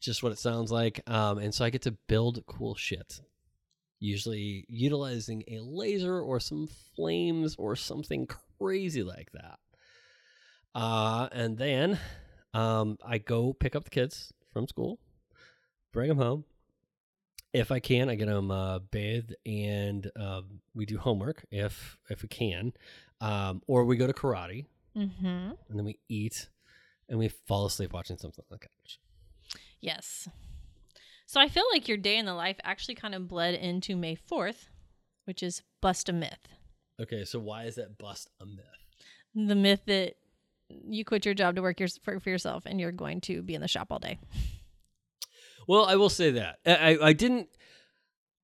just 0.00 0.22
what 0.22 0.32
it 0.32 0.38
sounds 0.38 0.72
like, 0.72 1.00
um, 1.06 1.38
and 1.38 1.54
so 1.54 1.64
I 1.64 1.70
get 1.70 1.82
to 1.82 1.92
build 2.08 2.42
cool 2.46 2.74
shit. 2.74 3.20
Usually 4.04 4.66
utilizing 4.68 5.44
a 5.48 5.60
laser 5.60 6.20
or 6.20 6.38
some 6.38 6.68
flames 6.94 7.56
or 7.56 7.74
something 7.74 8.26
crazy 8.58 9.02
like 9.02 9.30
that. 9.32 9.58
Uh, 10.74 11.28
and 11.32 11.56
then 11.56 11.98
um, 12.52 12.98
I 13.02 13.16
go 13.16 13.54
pick 13.54 13.74
up 13.74 13.84
the 13.84 13.90
kids 13.90 14.30
from 14.52 14.68
school, 14.68 14.98
bring 15.90 16.08
them 16.08 16.18
home. 16.18 16.44
If 17.54 17.70
I 17.70 17.80
can, 17.80 18.10
I 18.10 18.16
get 18.16 18.26
them 18.26 18.50
uh, 18.50 18.80
bathed, 18.80 19.36
and 19.46 20.10
um, 20.16 20.60
we 20.74 20.84
do 20.84 20.98
homework 20.98 21.46
if 21.50 21.96
if 22.10 22.20
we 22.22 22.28
can, 22.28 22.72
um, 23.22 23.62
or 23.66 23.84
we 23.86 23.96
go 23.96 24.06
to 24.06 24.12
karate, 24.12 24.66
Mm-hmm. 24.96 25.26
and 25.68 25.78
then 25.78 25.84
we 25.84 25.98
eat, 26.08 26.48
and 27.08 27.18
we 27.18 27.28
fall 27.28 27.64
asleep 27.66 27.92
watching 27.94 28.18
something 28.18 28.44
on 28.50 28.58
the 28.60 28.66
couch. 28.66 29.00
Yes. 29.80 30.28
So 31.34 31.40
I 31.40 31.48
feel 31.48 31.64
like 31.72 31.88
your 31.88 31.98
day 31.98 32.16
in 32.16 32.26
the 32.26 32.34
life 32.34 32.58
actually 32.62 32.94
kind 32.94 33.12
of 33.12 33.26
bled 33.26 33.54
into 33.54 33.96
May 33.96 34.14
4th 34.14 34.68
which 35.24 35.42
is 35.42 35.62
bust 35.80 36.08
a 36.08 36.12
myth. 36.12 36.46
Okay, 37.02 37.24
so 37.24 37.40
why 37.40 37.64
is 37.64 37.74
that 37.74 37.98
bust 37.98 38.30
a 38.40 38.46
myth? 38.46 38.64
The 39.34 39.56
myth 39.56 39.80
that 39.86 40.14
you 40.68 41.04
quit 41.04 41.24
your 41.24 41.34
job 41.34 41.56
to 41.56 41.62
work 41.62 41.80
your, 41.80 41.88
for, 42.04 42.20
for 42.20 42.30
yourself 42.30 42.62
and 42.66 42.80
you're 42.80 42.92
going 42.92 43.20
to 43.22 43.42
be 43.42 43.56
in 43.56 43.60
the 43.60 43.66
shop 43.66 43.88
all 43.90 43.98
day. 43.98 44.20
Well, 45.66 45.86
I 45.86 45.96
will 45.96 46.08
say 46.08 46.30
that 46.30 46.58
I, 46.64 46.98
I 47.02 47.12
didn't. 47.12 47.48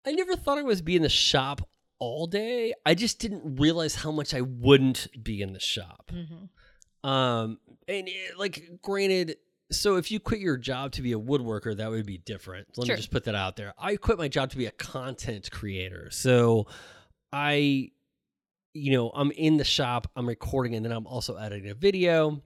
I 0.04 0.10
never 0.10 0.34
thought 0.34 0.58
I 0.58 0.62
was 0.62 0.82
be 0.82 0.96
in 0.96 1.02
the 1.02 1.08
shop 1.08 1.60
all 2.00 2.26
day. 2.26 2.72
I 2.84 2.94
just 2.94 3.20
didn't 3.20 3.60
realize 3.60 3.94
how 3.94 4.10
much 4.10 4.34
I 4.34 4.40
wouldn't 4.40 5.06
be 5.22 5.42
in 5.42 5.52
the 5.52 5.60
shop. 5.60 6.10
Mm-hmm. 6.12 7.08
Um, 7.08 7.58
and 7.86 8.08
it, 8.08 8.38
like, 8.38 8.80
granted, 8.82 9.36
so 9.70 9.96
if 9.96 10.10
you 10.10 10.20
quit 10.20 10.40
your 10.40 10.56
job 10.56 10.92
to 10.92 11.02
be 11.02 11.12
a 11.12 11.18
woodworker, 11.18 11.76
that 11.76 11.90
would 11.90 12.06
be 12.06 12.18
different. 12.18 12.66
Let 12.76 12.86
Sure. 12.86 12.94
me 12.94 12.98
just 12.98 13.10
put 13.10 13.24
that 13.24 13.34
out 13.34 13.56
there. 13.56 13.72
I 13.78 13.96
quit 13.96 14.18
my 14.18 14.28
job 14.28 14.50
to 14.50 14.56
be 14.56 14.66
a 14.66 14.70
content 14.72 15.50
creator. 15.50 16.08
So 16.10 16.66
I, 17.32 17.90
you 18.74 18.92
know, 18.92 19.10
I'm 19.14 19.30
in 19.32 19.56
the 19.56 19.64
shop, 19.64 20.10
I'm 20.16 20.26
recording, 20.28 20.74
and 20.74 20.84
then 20.84 20.92
I'm 20.92 21.06
also 21.06 21.36
editing 21.36 21.70
a 21.70 21.74
video, 21.74 22.42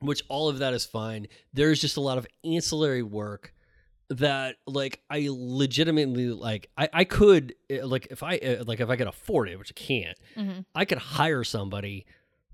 which 0.00 0.22
all 0.28 0.48
of 0.48 0.58
that 0.58 0.72
is 0.74 0.84
fine. 0.86 1.26
There's 1.52 1.80
just 1.80 1.96
a 1.96 2.00
lot 2.00 2.18
of 2.18 2.26
ancillary 2.44 3.02
work 3.02 3.52
that 4.10 4.56
like 4.66 5.00
I 5.08 5.28
legitimately 5.30 6.30
like 6.30 6.68
I, 6.76 6.88
I 6.92 7.04
could 7.04 7.54
uh, 7.72 7.86
like 7.86 8.08
if 8.10 8.24
I 8.24 8.38
uh, 8.38 8.64
like 8.66 8.80
if 8.80 8.88
I 8.88 8.96
could 8.96 9.06
afford 9.06 9.48
it, 9.48 9.56
which 9.58 9.72
I 9.72 9.78
can't, 9.78 10.18
Mm-hmm. 10.36 10.60
I 10.74 10.84
could 10.84 10.98
hire 10.98 11.44
somebody 11.44 12.06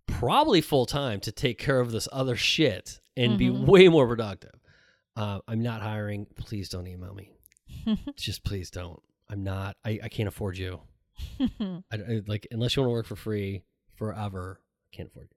probably 0.06 0.60
full 0.60 0.86
time 0.86 1.20
to 1.20 1.32
take 1.32 1.58
care 1.58 1.80
of 1.80 1.92
this 1.92 2.08
other 2.12 2.36
shit 2.36 3.00
and 3.16 3.38
be 3.38 3.46
Mhm. 3.48 3.66
way 3.66 3.88
more 3.88 4.06
productive. 4.06 4.52
Uh, 5.16 5.40
I'm 5.48 5.62
not 5.62 5.82
hiring. 5.82 6.26
Please 6.36 6.68
don't 6.68 6.86
email 6.86 7.14
me. 7.14 7.32
Just 8.16 8.44
please 8.44 8.70
don't. 8.70 9.00
I'm 9.28 9.42
not. 9.42 9.76
I, 9.84 9.98
I 10.04 10.08
can't 10.08 10.28
afford 10.28 10.58
you. 10.58 10.80
I, 11.40 11.82
I- 11.92 12.22
like 12.26 12.46
unless 12.50 12.76
you 12.76 12.82
want 12.82 12.90
to 12.90 12.92
work 12.94 13.06
for 13.06 13.16
free 13.16 13.62
forever. 13.94 14.60
I 14.92 14.96
can't 14.96 15.08
afford 15.08 15.28
you. 15.30 15.36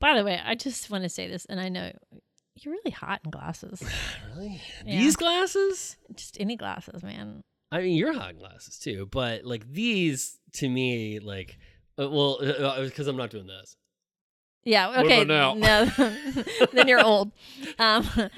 By 0.00 0.16
the 0.16 0.24
way, 0.24 0.40
I 0.44 0.54
just 0.54 0.90
want 0.90 1.04
to 1.04 1.08
say 1.08 1.28
this, 1.28 1.44
and 1.46 1.60
I 1.60 1.68
know 1.68 1.92
you're 2.56 2.74
really 2.74 2.90
hot 2.90 3.20
in 3.24 3.30
glasses. 3.30 3.82
Really? 4.34 4.60
Yeah. 4.86 4.98
These 4.98 5.16
glasses? 5.16 5.96
just 6.14 6.40
any 6.40 6.56
glasses, 6.56 7.02
man. 7.02 7.42
I 7.70 7.80
mean, 7.82 7.96
you're 7.96 8.12
hot 8.14 8.30
in 8.30 8.38
glasses 8.38 8.78
too, 8.78 9.06
but 9.10 9.44
like 9.44 9.70
these 9.70 10.38
to 10.54 10.68
me, 10.68 11.18
like, 11.20 11.58
uh, 11.98 12.08
well, 12.10 12.38
because 12.80 13.06
I'm 13.06 13.16
not 13.16 13.30
doing 13.30 13.46
this. 13.46 13.76
Yeah. 14.64 15.00
Okay. 15.00 15.24
No, 15.24 15.56
then 16.72 16.86
you're 16.88 17.04
old. 17.04 17.32
Um, 17.78 18.08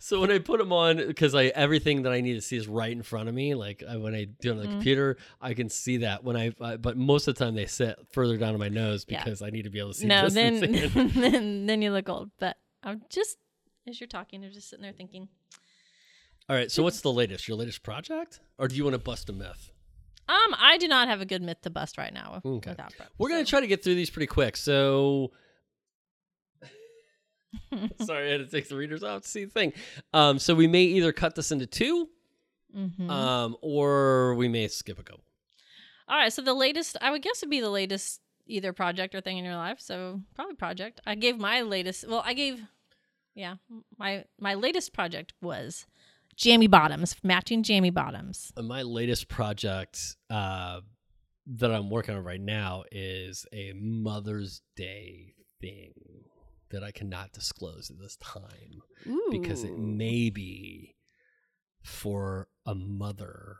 So 0.00 0.20
when 0.20 0.30
I 0.30 0.38
put 0.38 0.58
them 0.60 0.72
on, 0.72 0.96
because 0.98 1.34
I 1.34 1.46
everything 1.46 2.02
that 2.02 2.12
I 2.12 2.20
need 2.20 2.34
to 2.34 2.40
see 2.40 2.56
is 2.56 2.68
right 2.68 2.92
in 2.92 3.02
front 3.02 3.28
of 3.28 3.34
me. 3.34 3.54
Like 3.56 3.82
I, 3.86 3.96
when 3.96 4.14
I 4.14 4.26
do 4.40 4.50
it 4.50 4.52
on 4.52 4.58
the 4.58 4.68
Mhm. 4.68 4.70
computer, 4.70 5.16
I 5.40 5.54
can 5.54 5.68
see 5.68 5.98
that. 5.98 6.22
When 6.22 6.36
I, 6.36 6.52
uh, 6.60 6.76
but 6.76 6.96
most 6.96 7.26
of 7.26 7.34
the 7.34 7.44
time 7.44 7.54
they 7.56 7.66
sit 7.66 7.98
further 8.12 8.36
down 8.36 8.54
on 8.54 8.60
my 8.60 8.68
nose 8.68 9.04
Yeah. 9.08 9.22
because 9.24 9.42
I 9.42 9.50
need 9.50 9.62
to 9.64 9.70
be 9.70 9.80
able 9.80 9.92
to 9.92 9.98
see. 9.98 10.06
no, 10.06 10.28
then 10.28 10.60
then 11.14 11.66
then 11.66 11.82
you 11.82 11.90
look 11.90 12.08
old. 12.08 12.30
But 12.38 12.56
I'm 12.84 13.02
just 13.10 13.38
as 13.88 14.00
you're 14.00 14.06
talking, 14.08 14.44
I'm 14.44 14.52
just 14.52 14.70
sitting 14.70 14.84
there 14.84 14.92
thinking. 14.92 15.28
All 16.48 16.54
right. 16.56 16.70
So 16.70 16.82
what's 16.84 17.00
the 17.00 17.12
latest? 17.12 17.48
Your 17.48 17.58
latest 17.58 17.82
project, 17.82 18.38
or 18.56 18.68
do 18.68 18.76
you 18.76 18.84
want 18.84 18.94
to 18.94 18.98
bust 19.00 19.28
a 19.28 19.32
myth? 19.32 19.72
Um, 20.28 20.54
I 20.58 20.76
do 20.78 20.88
not 20.88 21.08
have 21.08 21.20
a 21.20 21.24
good 21.26 21.40
myth 21.42 21.62
to 21.62 21.70
bust 21.70 21.96
right 21.98 22.12
now. 22.12 22.42
Okay. 22.44 22.70
Without 22.70 22.92
prep, 22.96 23.08
We're 23.18 23.30
gonna 23.30 23.46
so- 23.46 23.50
try 23.50 23.60
to 23.60 23.66
get 23.66 23.82
through 23.82 23.94
these 23.94 24.10
pretty 24.10 24.26
quick. 24.26 24.56
So. 24.56 25.32
Sorry, 28.04 28.28
I 28.28 28.32
had 28.32 28.40
to 28.40 28.46
take 28.46 28.68
the 28.68 28.76
readers 28.76 29.02
off 29.02 29.22
to 29.22 29.28
see 29.28 29.44
the 29.44 29.50
thing. 29.50 29.72
Um, 30.12 30.38
so 30.38 30.54
we 30.54 30.66
may 30.66 30.82
either 30.82 31.12
cut 31.12 31.34
this 31.34 31.50
into 31.50 31.66
2 31.66 32.08
Mhm. 32.76 33.08
um, 33.10 33.56
or 33.62 34.34
we 34.34 34.48
may 34.48 34.68
skip 34.68 34.98
a 34.98 35.02
couple. 35.02 35.24
All 36.08 36.16
right, 36.18 36.32
so 36.32 36.42
the 36.42 36.52
latest, 36.54 36.96
I 37.00 37.10
would 37.10 37.22
guess, 37.22 37.40
would 37.40 37.50
be 37.50 37.60
the 37.60 37.70
latest 37.70 38.20
either 38.46 38.72
project 38.74 39.14
or 39.14 39.20
thing 39.22 39.38
in 39.38 39.44
your 39.44 39.56
life. 39.56 39.80
So 39.80 40.20
probably 40.34 40.54
project. 40.56 41.00
I 41.06 41.14
gave 41.14 41.38
my 41.38 41.62
latest. 41.62 42.06
Well, 42.06 42.22
I 42.24 42.34
gave, 42.34 42.62
yeah, 43.34 43.56
my 43.98 44.24
my 44.38 44.54
latest 44.54 44.92
project 44.92 45.32
was 45.40 45.86
jammy 46.38 46.66
bottoms, 46.68 47.16
matching 47.22 47.62
jammy 47.62 47.90
bottoms. 47.90 48.52
Uh, 48.56 48.62
my 48.62 48.82
latest 48.82 49.28
project 49.28 50.16
uh, 50.30 50.80
that 51.46 51.70
I'm 51.70 51.90
working 51.90 52.14
on 52.14 52.24
right 52.24 52.40
now 52.40 52.84
is 52.92 53.44
a 53.52 53.72
Mother's 53.74 54.62
Day 54.76 55.34
thing 55.60 55.92
that 56.70 56.82
I 56.84 56.90
cannot 56.92 57.32
disclose 57.32 57.90
at 57.90 57.98
this 57.98 58.16
time 58.16 58.82
because 59.30 59.64
it 59.64 59.76
may 59.76 60.30
be 60.30 60.94
for 61.82 62.48
a 62.66 62.74
mother 62.74 63.56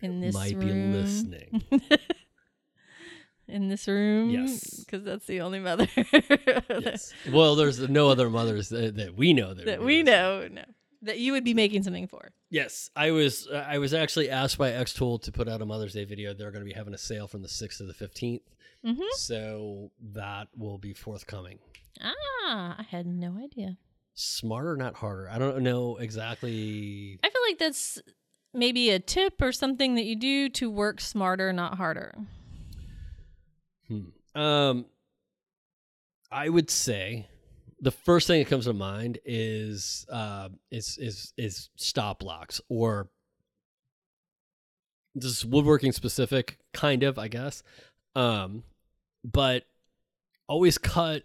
in 0.00 0.20
this 0.20 0.34
might 0.34 0.54
room. 0.56 0.92
be 0.92 0.98
listening. 0.98 1.62
in 3.48 3.68
this 3.68 3.88
room, 3.88 4.30
Yes. 4.30 4.84
because 4.84 5.02
that's 5.02 5.26
the 5.26 5.40
only 5.40 5.58
mother 5.60 5.88
yes. 5.96 7.12
Well, 7.32 7.56
there's 7.56 7.80
no 7.88 8.08
other 8.08 8.28
mothers 8.30 8.68
that, 8.68 8.96
that 8.96 9.16
we 9.16 9.32
know 9.32 9.54
that, 9.54 9.66
that 9.66 9.82
we 9.82 10.02
know, 10.02 10.46
no, 10.48 10.64
that 11.02 11.18
you 11.18 11.32
would 11.32 11.44
be 11.44 11.54
making 11.54 11.82
something 11.82 12.06
for. 12.06 12.32
Yes, 12.50 12.90
I 12.94 13.10
was. 13.10 13.46
Uh, 13.46 13.64
I 13.68 13.78
was 13.78 13.94
actually 13.94 14.28
asked 14.30 14.58
by 14.58 14.70
xTool 14.70 15.22
to 15.22 15.32
put 15.32 15.48
out 15.48 15.62
a 15.62 15.66
Mother's 15.66 15.94
Day 15.94 16.04
video. 16.04 16.34
They're 16.34 16.50
going 16.50 16.64
to 16.64 16.68
be 16.70 16.76
having 16.76 16.94
a 16.94 16.98
sale 16.98 17.26
from 17.28 17.42
the 17.42 17.48
sixth 17.48 17.78
to 17.78 17.84
the 17.84 17.94
15th 17.94 18.42
Mm-hmm. 18.84 19.02
so 19.16 19.90
that 20.14 20.48
will 20.56 20.78
be 20.78 20.94
forthcoming. 20.94 21.58
Ah, 22.02 22.76
I 22.78 22.82
had 22.88 23.06
no 23.06 23.36
idea. 23.36 23.76
Smarter, 24.14 24.74
not 24.76 24.94
harder. 24.96 25.28
I 25.30 25.38
don't 25.38 25.62
know 25.62 25.96
exactly. 25.98 27.18
I 27.22 27.28
feel 27.28 27.42
like 27.46 27.58
that's 27.58 28.00
maybe 28.54 28.90
a 28.90 28.98
tip 28.98 29.40
or 29.42 29.52
something 29.52 29.94
that 29.96 30.04
you 30.04 30.16
do 30.16 30.48
to 30.48 30.70
work 30.70 31.00
smarter, 31.00 31.52
not 31.52 31.76
harder. 31.76 32.14
Hmm. 33.88 34.00
Um, 34.34 34.86
I 36.32 36.48
would 36.48 36.70
say 36.70 37.28
the 37.80 37.90
first 37.90 38.26
thing 38.26 38.42
that 38.42 38.48
comes 38.50 38.66
to 38.66 38.72
mind 38.72 39.18
is 39.24 40.06
uh, 40.10 40.48
is 40.70 40.98
is 40.98 41.32
is 41.36 41.70
stop 41.76 42.20
blocks 42.20 42.60
or 42.68 43.08
this 45.14 45.38
is 45.38 45.44
woodworking 45.44 45.92
specific, 45.92 46.58
kind 46.72 47.02
of, 47.02 47.18
I 47.18 47.28
guess. 47.28 47.62
Um, 48.14 48.62
but 49.24 49.64
always 50.48 50.78
cut 50.78 51.24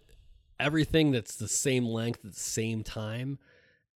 everything 0.58 1.12
that's 1.12 1.36
the 1.36 1.48
same 1.48 1.84
length 1.84 2.24
at 2.24 2.32
the 2.32 2.40
same 2.40 2.82
time 2.82 3.38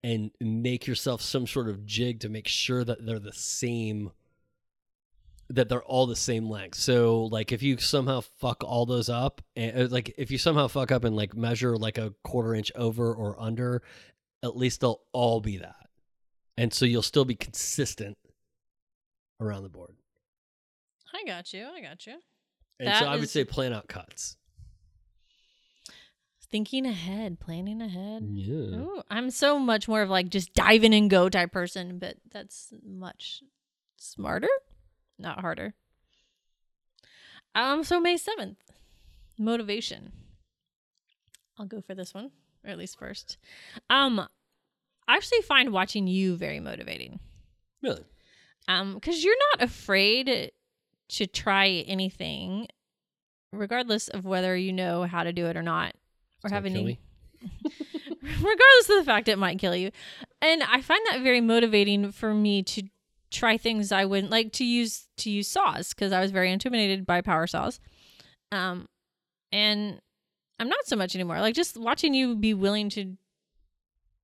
and 0.03 0.31
make 0.41 0.87
yourself 0.87 1.21
some 1.21 1.47
sort 1.47 1.69
of 1.69 1.85
jig 1.87 2.21
to 2.21 2.29
make 2.29 2.49
sure 2.49 2.85
that 2.85 3.05
they're 3.05 3.19
the 3.19 3.33
same 3.33 4.13
that 5.51 5.69
they're 5.69 5.83
all 5.83 6.07
the 6.07 6.17
same 6.17 6.49
length. 6.49 6.79
So 6.79 7.25
like 7.25 7.53
if 7.53 7.63
you 7.63 7.77
somehow 7.79 8.21
fuck 8.39 8.63
all 8.65 8.87
those 8.87 9.09
up 9.09 9.43
and 9.57 9.83
uh, 9.83 9.87
like 9.91 10.15
if 10.17 10.31
you 10.31 10.39
somehow 10.39 10.69
fuck 10.69 10.93
up 10.93 11.05
and 11.05 11.17
like 11.17 11.35
measure 11.37 11.77
like 11.77 11.99
a 11.99 12.15
quarter 12.23 12.55
inch 12.55 12.71
over 12.75 13.13
or 13.13 13.41
under, 13.41 13.83
at 14.43 14.57
least 14.57 14.81
they'll 14.81 15.01
all 15.13 15.41
be 15.41 15.59
that. 15.59 15.89
And 16.57 16.73
so 16.73 16.85
you'll 16.85 17.03
still 17.03 17.25
be 17.25 17.35
consistent 17.35 18.17
around 19.41 19.65
the 19.65 19.69
board. 19.69 19.97
I 21.13 21.25
got 21.27 21.53
you. 21.53 21.67
I 21.67 21.81
got 21.81 22.07
you. 22.07 22.15
And 22.79 22.89
That 22.89 23.01
so 23.01 23.07
I 23.07 23.17
would 23.17 23.29
say 23.29 23.45
plan 23.45 23.73
out 23.73 23.89
cuts. 23.89 24.37
Thinking 26.51 26.85
ahead, 26.85 27.39
planning 27.39 27.81
ahead. 27.81 28.27
Yeah. 28.29 28.77
Ooh, 28.79 29.03
I'm 29.09 29.31
so 29.31 29.59
much 29.59 29.87
more 29.87 30.03
of 30.03 30.11
like 30.11 30.31
just 30.31 30.53
dive 30.53 30.83
in 30.83 30.93
and 30.93 31.09
go 31.09 31.29
type 31.29 31.53
person, 31.53 31.99
but 31.99 32.17
that's 32.33 32.73
much 32.85 33.43
smarter, 33.99 34.49
not 35.21 35.41
harder. 35.41 35.75
Um, 37.55 37.85
so 37.85 38.01
May 38.01 38.17
7th, 38.17 38.57
motivation. 39.39 40.13
I'll 41.59 41.67
go 41.67 41.81
for 41.81 41.95
this 41.95 42.15
one, 42.15 42.31
or 42.65 42.71
at 42.71 42.79
least 42.79 42.99
first. 42.99 43.39
Um, 43.89 44.21
I 45.09 45.17
actually 45.17 45.43
find 45.43 45.73
watching 45.73 46.07
you 46.07 46.37
very 46.37 46.61
motivating. 46.61 47.19
Really? 47.83 48.05
Um, 48.69 48.95
because 48.95 49.25
you're 49.25 49.37
not 49.53 49.69
afraid 49.69 50.53
to 51.09 51.27
try 51.27 51.67
anything, 51.87 52.69
regardless 53.53 54.09
of 54.09 54.25
whether 54.25 54.57
you 54.57 54.73
know 54.73 55.03
how 55.05 55.25
to 55.25 55.33
do 55.33 55.47
it 55.47 55.57
or 55.57 55.63
not, 55.63 55.95
or 56.45 56.51
have 56.51 56.67
any 56.67 56.85
me? 56.85 56.99
regardless 58.23 58.91
of 58.91 58.97
the 58.99 59.05
fact 59.05 59.29
it 59.29 59.39
might 59.39 59.59
kill 59.59 59.75
you. 59.75 59.91
And 60.41 60.63
I 60.63 60.81
find 60.81 61.01
that 61.11 61.23
very 61.23 61.41
motivating 61.41 62.13
for 62.13 62.33
me 62.33 62.63
to 62.65 62.85
try 63.31 63.57
things 63.57 63.93
I 63.93 64.05
wouldn't 64.05 64.31
like 64.31 64.53
to 64.55 64.65
use 64.65 65.07
to 65.19 65.31
use 65.31 65.49
saws 65.49 65.91
because 65.91 66.13
I 66.13 66.21
was 66.21 66.31
very 66.31 66.51
intimidated 66.53 67.07
by 67.07 67.21
power 67.21 67.47
saws. 67.47 67.81
Um 68.53 68.89
and 69.53 70.01
I'm 70.59 70.69
not 70.69 70.87
so 70.87 70.97
much 70.97 71.15
anymore. 71.15 71.41
Like 71.41 71.55
just 71.55 71.77
watching 71.77 72.15
you 72.15 72.37
be 72.37 72.55
willing 72.55 72.91
to 72.91 73.17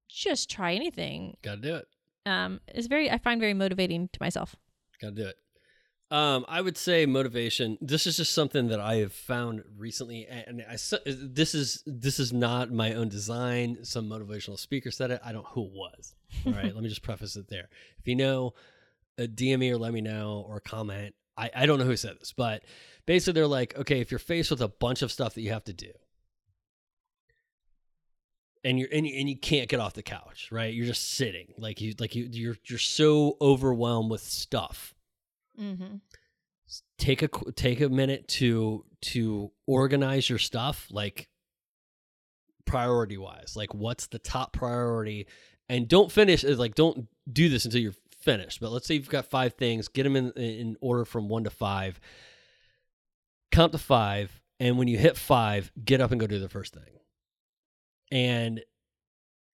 just 0.08 0.48
try 0.50 0.74
anything 0.74 1.36
Got 1.42 1.56
to 1.56 1.60
do 1.60 1.74
it. 1.76 1.86
um 2.26 2.60
is 2.74 2.86
very 2.86 3.10
I 3.10 3.18
find 3.18 3.40
very 3.40 3.54
motivating 3.54 4.08
to 4.12 4.18
myself. 4.20 4.56
Got 5.00 5.16
to 5.16 5.22
do 5.22 5.28
it. 5.28 5.36
Um, 6.08 6.44
I 6.46 6.60
would 6.60 6.78
say 6.78 7.04
motivation. 7.04 7.78
This 7.80 8.06
is 8.06 8.16
just 8.16 8.32
something 8.32 8.68
that 8.68 8.78
I 8.78 8.96
have 8.98 9.12
found 9.12 9.64
recently, 9.76 10.24
and 10.24 10.62
I 10.62 10.76
this 11.04 11.52
is 11.52 11.82
this 11.84 12.20
is 12.20 12.32
not 12.32 12.70
my 12.70 12.94
own 12.94 13.08
design. 13.08 13.78
Some 13.82 14.08
motivational 14.08 14.56
speaker 14.56 14.92
said 14.92 15.10
it. 15.10 15.20
I 15.24 15.32
don't 15.32 15.42
know 15.42 15.50
who 15.50 15.64
it 15.64 15.72
was. 15.72 16.14
All 16.46 16.52
right, 16.52 16.66
let 16.74 16.84
me 16.84 16.88
just 16.88 17.02
preface 17.02 17.34
it 17.34 17.48
there. 17.48 17.68
If 17.98 18.06
you 18.06 18.14
know, 18.14 18.54
DM 19.24 19.58
me 19.58 19.70
or 19.70 19.78
let 19.78 19.92
me 19.92 20.00
know 20.00 20.44
or 20.48 20.60
comment. 20.60 21.14
I, 21.36 21.50
I 21.54 21.66
don't 21.66 21.78
know 21.78 21.84
who 21.84 21.96
said 21.96 22.16
this, 22.20 22.32
but 22.32 22.64
basically 23.06 23.34
they're 23.34 23.46
like, 23.46 23.76
okay, 23.76 24.00
if 24.00 24.10
you're 24.10 24.18
faced 24.18 24.50
with 24.50 24.62
a 24.62 24.68
bunch 24.68 25.02
of 25.02 25.12
stuff 25.12 25.34
that 25.34 25.42
you 25.42 25.52
have 25.52 25.64
to 25.64 25.72
do, 25.72 25.92
and 28.64 28.80
you're 28.80 28.88
and 28.92 29.06
you, 29.06 29.18
and 29.18 29.28
you 29.28 29.38
can't 29.38 29.68
get 29.68 29.80
off 29.80 29.94
the 29.94 30.02
couch, 30.02 30.48
right? 30.50 30.74
You're 30.74 30.86
just 30.86 31.14
sitting, 31.14 31.54
like 31.56 31.80
you 31.80 31.94
like 32.00 32.14
you 32.14 32.28
you're 32.30 32.56
you're 32.64 32.78
so 32.78 33.36
overwhelmed 33.40 34.10
with 34.10 34.22
stuff. 34.22 34.94
Mm-hmm. 35.60 35.96
Take 36.98 37.22
a 37.22 37.28
take 37.54 37.80
a 37.80 37.88
minute 37.88 38.26
to 38.28 38.84
to 39.02 39.52
organize 39.66 40.28
your 40.28 40.40
stuff, 40.40 40.88
like 40.90 41.28
priority 42.64 43.16
wise. 43.16 43.54
Like, 43.54 43.72
what's 43.72 44.08
the 44.08 44.18
top 44.18 44.52
priority? 44.52 45.26
And 45.68 45.86
don't 45.86 46.10
finish 46.10 46.42
is 46.42 46.58
like 46.58 46.74
don't 46.74 47.06
do 47.32 47.48
this 47.48 47.64
until 47.64 47.80
you're 47.80 47.94
finished. 48.26 48.60
But 48.60 48.70
let's 48.72 48.86
say 48.86 48.94
you've 48.96 49.08
got 49.08 49.24
five 49.24 49.54
things, 49.54 49.88
get 49.88 50.02
them 50.02 50.16
in 50.16 50.30
in 50.32 50.76
order 50.82 51.06
from 51.06 51.28
one 51.30 51.44
to 51.44 51.50
five. 51.50 51.98
Count 53.50 53.72
to 53.72 53.78
five, 53.78 54.42
and 54.60 54.76
when 54.76 54.88
you 54.88 54.98
hit 54.98 55.16
five, 55.16 55.72
get 55.82 56.02
up 56.02 56.10
and 56.10 56.20
go 56.20 56.26
do 56.26 56.38
the 56.38 56.48
first 56.50 56.74
thing. 56.74 56.98
And 58.12 58.60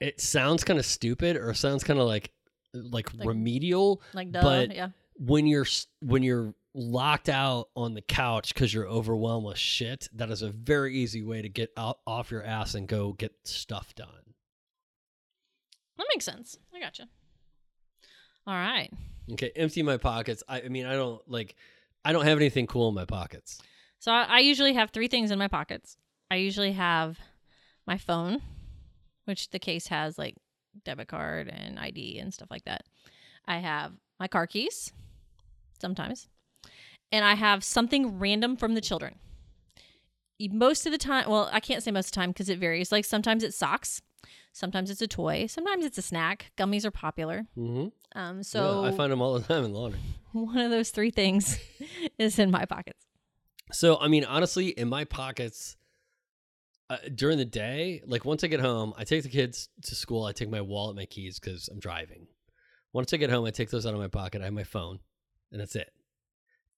it 0.00 0.20
sounds 0.20 0.64
kind 0.64 0.78
of 0.80 0.84
stupid, 0.86 1.36
or 1.36 1.54
sounds 1.54 1.84
kind 1.84 2.00
of 2.00 2.06
like, 2.08 2.32
like 2.74 3.14
Like- 3.14 3.28
remedial. 3.28 4.02
Like 4.12 4.32
duh, 4.32 4.42
But- 4.42 4.74
yeah. 4.74 4.88
When 5.18 5.46
you're 5.46 5.66
when 6.00 6.22
you're 6.22 6.54
locked 6.74 7.28
out 7.28 7.68
on 7.76 7.92
the 7.92 8.00
couch 8.00 8.54
because 8.54 8.72
you're 8.72 8.88
overwhelmed 8.88 9.44
with 9.46 9.58
shit, 9.58 10.08
that 10.14 10.30
is 10.30 10.40
a 10.40 10.48
very 10.48 10.96
easy 10.96 11.22
way 11.22 11.42
to 11.42 11.50
get 11.50 11.70
out 11.76 11.98
off 12.06 12.30
your 12.30 12.42
ass 12.42 12.74
and 12.74 12.88
go 12.88 13.12
get 13.12 13.32
stuff 13.44 13.94
done. 13.94 14.34
That 15.98 16.06
makes 16.12 16.24
sense. 16.24 16.58
I 16.74 16.80
gotcha. 16.80 17.08
All 18.46 18.54
right. 18.54 18.90
Okay, 19.32 19.52
empty 19.54 19.82
my 19.82 19.96
pockets. 19.96 20.42
I, 20.48 20.62
I 20.62 20.68
mean, 20.68 20.86
I 20.86 20.94
don't 20.94 21.20
like. 21.30 21.54
I 22.04 22.12
don't 22.12 22.24
have 22.24 22.38
anything 22.38 22.66
cool 22.66 22.88
in 22.88 22.94
my 22.94 23.04
pockets. 23.04 23.60
So 24.00 24.10
I, 24.10 24.24
I 24.24 24.38
usually 24.40 24.72
have 24.74 24.90
three 24.90 25.08
things 25.08 25.30
in 25.30 25.38
my 25.38 25.48
pockets. 25.48 25.96
I 26.30 26.36
usually 26.36 26.72
have 26.72 27.18
my 27.86 27.98
phone, 27.98 28.40
which 29.26 29.50
the 29.50 29.58
case 29.58 29.86
has 29.88 30.18
like 30.18 30.34
debit 30.84 31.08
card 31.08 31.48
and 31.48 31.78
ID 31.78 32.18
and 32.18 32.34
stuff 32.34 32.50
like 32.50 32.64
that. 32.64 32.84
I 33.46 33.58
have 33.58 33.92
my 34.18 34.28
car 34.28 34.46
keys, 34.46 34.92
sometimes, 35.80 36.28
and 37.12 37.24
I 37.24 37.34
have 37.34 37.62
something 37.62 38.18
random 38.18 38.56
from 38.56 38.74
the 38.74 38.80
children. 38.80 39.16
Most 40.40 40.86
of 40.86 40.92
the 40.92 40.98
time, 40.98 41.30
well, 41.30 41.48
I 41.52 41.60
can't 41.60 41.82
say 41.82 41.92
most 41.92 42.06
of 42.06 42.12
the 42.12 42.16
time 42.16 42.30
because 42.30 42.48
it 42.48 42.58
varies. 42.58 42.90
Like 42.90 43.04
sometimes 43.04 43.44
it's 43.44 43.56
socks, 43.56 44.02
sometimes 44.52 44.90
it's 44.90 45.02
a 45.02 45.06
toy, 45.06 45.46
sometimes 45.46 45.84
it's 45.84 45.98
a 45.98 46.02
snack. 46.02 46.52
Gummies 46.56 46.84
are 46.84 46.90
popular. 46.90 47.46
Mm-hmm. 47.56 47.88
Um, 48.18 48.42
so 48.42 48.84
I 48.84 48.92
find 48.92 49.10
them 49.10 49.20
all 49.20 49.34
the 49.34 49.40
time 49.40 49.64
in 49.64 49.72
laundry. 49.72 50.00
one 50.32 50.58
of 50.58 50.70
those 50.70 50.90
three 50.90 51.10
things 51.10 51.58
is 52.18 52.38
in 52.38 52.50
my 52.50 52.64
pockets. 52.64 53.04
So, 53.72 53.98
I 53.98 54.08
mean, 54.08 54.24
honestly, 54.24 54.68
in 54.68 54.88
my 54.88 55.04
pockets 55.04 55.76
uh, 56.90 56.98
during 57.14 57.38
the 57.38 57.44
day, 57.44 58.02
like 58.06 58.24
once 58.24 58.44
I 58.44 58.48
get 58.48 58.60
home, 58.60 58.92
I 58.98 59.04
take 59.04 59.22
the 59.22 59.30
kids 59.30 59.70
to 59.84 59.94
school. 59.94 60.24
I 60.24 60.32
take 60.32 60.50
my 60.50 60.60
wallet, 60.60 60.96
my 60.96 61.06
keys, 61.06 61.38
because 61.38 61.68
I'm 61.68 61.78
driving. 61.78 62.26
Once 62.92 63.14
I 63.14 63.16
get 63.16 63.30
home, 63.30 63.46
I 63.46 63.50
take 63.50 63.70
those 63.70 63.86
out 63.86 63.94
of 63.94 64.00
my 64.00 64.08
pocket. 64.08 64.42
I 64.42 64.46
have 64.46 64.52
my 64.52 64.64
phone, 64.64 64.98
and 65.50 65.60
that's 65.60 65.74
it. 65.74 65.90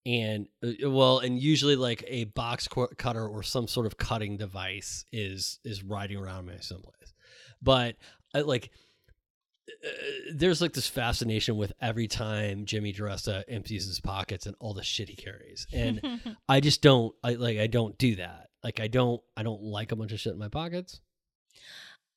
And 0.07 0.47
uh, 0.63 0.91
well, 0.91 1.19
and 1.19 1.41
usually 1.41 1.75
like 1.75 2.05
a 2.07 2.25
box 2.25 2.69
cutter 2.97 3.27
or 3.27 3.43
some 3.43 3.67
sort 3.67 3.87
of 3.87 3.97
cutting 3.97 4.37
device 4.37 5.05
is 5.13 5.59
is 5.65 5.83
riding 5.83 6.19
around 6.19 6.47
me 6.47 6.55
someplace. 6.61 7.14
But 7.65 7.97
I 8.35 8.43
like 8.43 8.71
uh, 9.69 9.89
there's 10.33 10.61
like 10.61 10.73
this 10.75 10.87
fascination 10.87 11.57
with 11.57 11.73
every 11.81 12.07
time 12.07 12.67
Jimmy 12.67 12.93
DiResta 12.93 13.45
empties 13.49 13.87
his 13.87 14.01
pockets 14.01 14.47
and 14.47 14.55
all 14.61 14.75
the 14.75 14.85
shit 14.85 15.09
he 15.09 15.17
carries, 15.17 15.67
and 15.73 16.21
I 16.49 16.61
just 16.61 16.83
don't 16.83 17.15
I 17.25 17.35
like 17.35 17.59
I 17.59 17.67
don't 17.67 17.97
do 17.99 18.17
that. 18.17 18.51
Like 18.63 18.81
I 18.81 18.89
don't 18.89 19.21
I 19.37 19.43
don't 19.43 19.63
like 19.63 19.91
a 19.93 19.97
bunch 19.97 20.13
of 20.13 20.21
shit 20.21 20.35
in 20.35 20.39
my 20.39 20.49
pockets. 20.49 21.01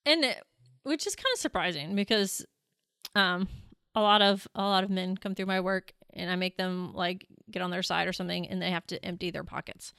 and 0.05 0.23
it, 0.25 0.43
which 0.83 1.07
is 1.07 1.15
kind 1.15 1.33
of 1.33 1.39
surprising 1.39 1.95
because 1.95 2.45
um 3.15 3.47
a 3.95 4.01
lot 4.01 4.21
of 4.21 4.47
a 4.55 4.61
lot 4.61 4.83
of 4.83 4.89
men 4.89 5.17
come 5.17 5.33
through 5.35 5.45
my 5.47 5.59
work 5.59 5.93
and 6.13 6.29
I 6.29 6.35
make 6.35 6.57
them 6.57 6.93
like 6.93 7.27
get 7.49 7.61
on 7.61 7.71
their 7.71 7.83
side 7.83 8.07
or 8.07 8.13
something 8.13 8.47
and 8.47 8.61
they 8.61 8.71
have 8.71 8.85
to 8.87 9.03
empty 9.03 9.31
their 9.31 9.43
pockets. 9.43 9.93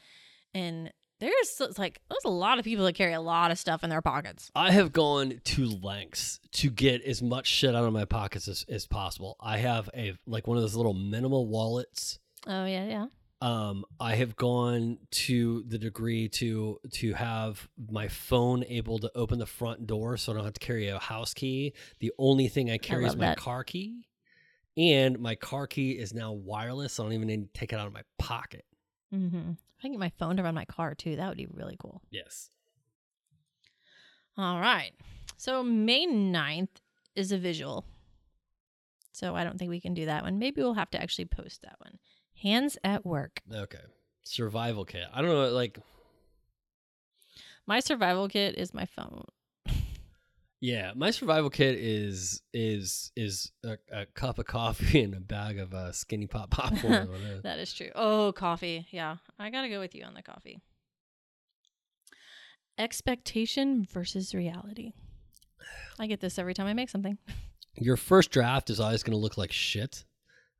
And 0.54 0.92
there's 1.20 1.78
like 1.78 2.00
there's 2.08 2.24
a 2.24 2.30
lot 2.30 2.58
of 2.58 2.64
people 2.64 2.84
that 2.84 2.94
carry 2.94 3.12
a 3.12 3.20
lot 3.20 3.50
of 3.50 3.58
stuff 3.58 3.82
in 3.82 3.90
their 3.90 4.02
pockets. 4.02 4.50
I 4.54 4.70
have 4.72 4.92
gone 4.92 5.40
to 5.44 5.66
lengths 5.66 6.40
to 6.52 6.70
get 6.70 7.02
as 7.02 7.22
much 7.22 7.46
shit 7.46 7.74
out 7.74 7.84
of 7.84 7.92
my 7.92 8.04
pockets 8.04 8.48
as, 8.48 8.64
as 8.68 8.86
possible. 8.86 9.36
I 9.40 9.58
have 9.58 9.90
a 9.94 10.14
like 10.26 10.46
one 10.46 10.56
of 10.56 10.62
those 10.62 10.76
little 10.76 10.94
minimal 10.94 11.46
wallets. 11.46 12.18
Oh 12.46 12.64
yeah, 12.64 12.86
yeah. 12.86 13.06
Um, 13.40 13.84
I 14.00 14.16
have 14.16 14.34
gone 14.34 14.98
to 15.12 15.62
the 15.68 15.78
degree 15.78 16.28
to 16.30 16.78
to 16.92 17.12
have 17.14 17.68
my 17.90 18.08
phone 18.08 18.64
able 18.64 18.98
to 18.98 19.10
open 19.14 19.38
the 19.38 19.46
front 19.46 19.86
door, 19.86 20.16
so 20.16 20.32
I 20.32 20.36
don't 20.36 20.44
have 20.44 20.54
to 20.54 20.60
carry 20.66 20.88
a 20.88 20.98
house 20.98 21.34
key. 21.34 21.74
The 22.00 22.12
only 22.18 22.48
thing 22.48 22.70
I 22.70 22.78
carry 22.78 23.06
is 23.06 23.16
my 23.16 23.26
that. 23.26 23.38
car 23.38 23.62
key, 23.62 24.06
and 24.76 25.20
my 25.20 25.36
car 25.36 25.66
key 25.68 25.92
is 25.92 26.12
now 26.12 26.32
wireless. 26.32 26.94
So 26.94 27.04
I 27.04 27.06
don't 27.06 27.12
even 27.14 27.28
need 27.28 27.52
to 27.52 27.58
take 27.58 27.72
it 27.72 27.78
out 27.78 27.86
of 27.86 27.92
my 27.92 28.02
pocket. 28.18 28.64
Mm-hmm. 29.14 29.50
If 29.50 29.80
I 29.80 29.82
can 29.82 29.92
get 29.92 30.00
my 30.00 30.12
phone 30.18 30.36
to 30.36 30.42
run 30.42 30.54
my 30.54 30.64
car 30.64 30.94
too, 30.94 31.16
that 31.16 31.28
would 31.28 31.38
be 31.38 31.46
really 31.50 31.76
cool. 31.78 32.02
Yes. 32.10 32.50
All 34.36 34.60
right. 34.60 34.92
So 35.36 35.62
May 35.62 36.06
9th 36.06 36.68
is 37.14 37.32
a 37.32 37.38
visual. 37.38 37.84
So 39.12 39.34
I 39.34 39.44
don't 39.44 39.58
think 39.58 39.70
we 39.70 39.80
can 39.80 39.94
do 39.94 40.06
that 40.06 40.22
one. 40.22 40.38
Maybe 40.38 40.62
we'll 40.62 40.74
have 40.74 40.90
to 40.90 41.02
actually 41.02 41.24
post 41.24 41.62
that 41.62 41.76
one. 41.78 41.98
Hands 42.42 42.78
at 42.84 43.04
work. 43.04 43.40
Okay. 43.52 43.78
Survival 44.22 44.84
kit. 44.84 45.06
I 45.12 45.20
don't 45.22 45.30
know. 45.30 45.48
Like, 45.48 45.78
My 47.68 47.80
survival 47.80 48.28
kit 48.28 48.56
is 48.56 48.72
my 48.72 48.86
phone. 48.86 49.24
Yeah, 50.60 50.92
my 50.96 51.10
survival 51.10 51.50
kit 51.50 51.76
is 51.76 52.42
is 52.52 53.12
is 53.16 53.52
a, 53.64 53.76
a 53.92 54.06
cup 54.06 54.38
of 54.38 54.46
coffee 54.46 55.02
and 55.04 55.14
a 55.14 55.20
bag 55.20 55.58
of 55.58 55.72
uh, 55.72 55.92
skinny 55.92 56.26
pop 56.26 56.50
popcorn. 56.50 57.08
That 57.42 57.58
is 57.58 57.72
true. 57.72 57.90
Oh, 57.94 58.32
coffee. 58.32 58.86
Yeah. 58.90 59.16
I 59.38 59.50
got 59.50 59.62
to 59.62 59.68
go 59.68 59.78
with 59.78 59.94
you 59.94 60.04
on 60.04 60.14
the 60.14 60.22
coffee. 60.22 60.60
Expectation 62.76 63.86
versus 63.92 64.34
reality. 64.34 64.92
I 65.98 66.06
get 66.06 66.20
this 66.20 66.38
every 66.38 66.54
time 66.54 66.66
I 66.66 66.74
make 66.74 66.90
something. 66.90 67.18
Your 67.74 67.96
first 67.96 68.30
draft 68.30 68.70
is 68.70 68.80
always 68.80 69.02
going 69.02 69.16
to 69.16 69.22
look 69.22 69.36
like 69.38 69.52
shit. 69.52 70.04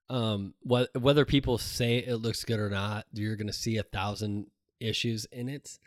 Um, 0.09 0.55
wh- 0.69 0.85
whether 0.97 1.25
people 1.25 1.59
say 1.59 1.99
it 1.99 2.17
looks 2.17 2.45
good 2.45 2.61
or 2.61 2.71
not, 2.71 3.07
you're 3.13 3.37
going 3.37 3.49
to 3.49 3.53
see 3.53 3.77
a 3.77 3.83
thousand 3.83 4.47
issues 4.81 5.27
in 5.27 5.49
it. 5.49 5.79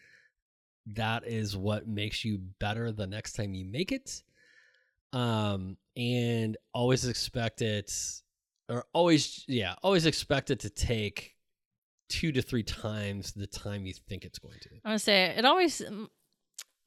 That 0.87 1.27
is 1.27 1.55
what 1.55 1.87
makes 1.87 2.25
you 2.25 2.39
better 2.59 2.91
the 2.91 3.07
next 3.07 3.33
time 3.33 3.53
you 3.53 3.65
make 3.65 3.91
it. 3.91 4.23
Um, 5.13 5.77
and 5.95 6.57
always 6.73 7.05
expect 7.05 7.61
it, 7.61 7.91
or 8.69 8.85
always, 8.93 9.43
yeah, 9.47 9.75
always 9.83 10.05
expect 10.05 10.49
it 10.49 10.59
to 10.61 10.69
take 10.69 11.35
two 12.07 12.31
to 12.31 12.41
three 12.41 12.63
times 12.63 13.31
the 13.33 13.47
time 13.47 13.85
you 13.85 13.93
think 13.93 14.25
it's 14.25 14.39
going 14.39 14.59
to. 14.61 14.69
I 14.85 14.89
want 14.89 14.99
to 14.99 15.03
say 15.03 15.33
it 15.37 15.45
always, 15.45 15.81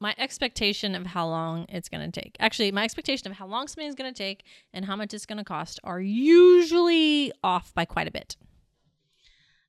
my 0.01 0.15
expectation 0.19 0.95
of 0.95 1.07
how 1.07 1.27
long 1.27 1.67
it's 1.69 1.89
going 1.89 2.11
to 2.11 2.21
take. 2.21 2.37
Actually, 2.41 2.73
my 2.73 2.85
expectation 2.85 3.31
of 3.31 3.37
how 3.37 3.47
long 3.47 3.69
something 3.69 3.87
is 3.87 3.95
going 3.95 4.13
to 4.13 4.17
take 4.17 4.45
and 4.73 4.85
how 4.85 4.97
much 4.97 5.15
it's 5.15 5.27
going 5.27 5.39
to 5.39 5.45
cost 5.45 5.81
are 5.85 6.01
usually 6.01 7.33
off 7.43 7.73
by 7.75 7.85
quite 7.85 8.09
a 8.09 8.11
bit. 8.11 8.37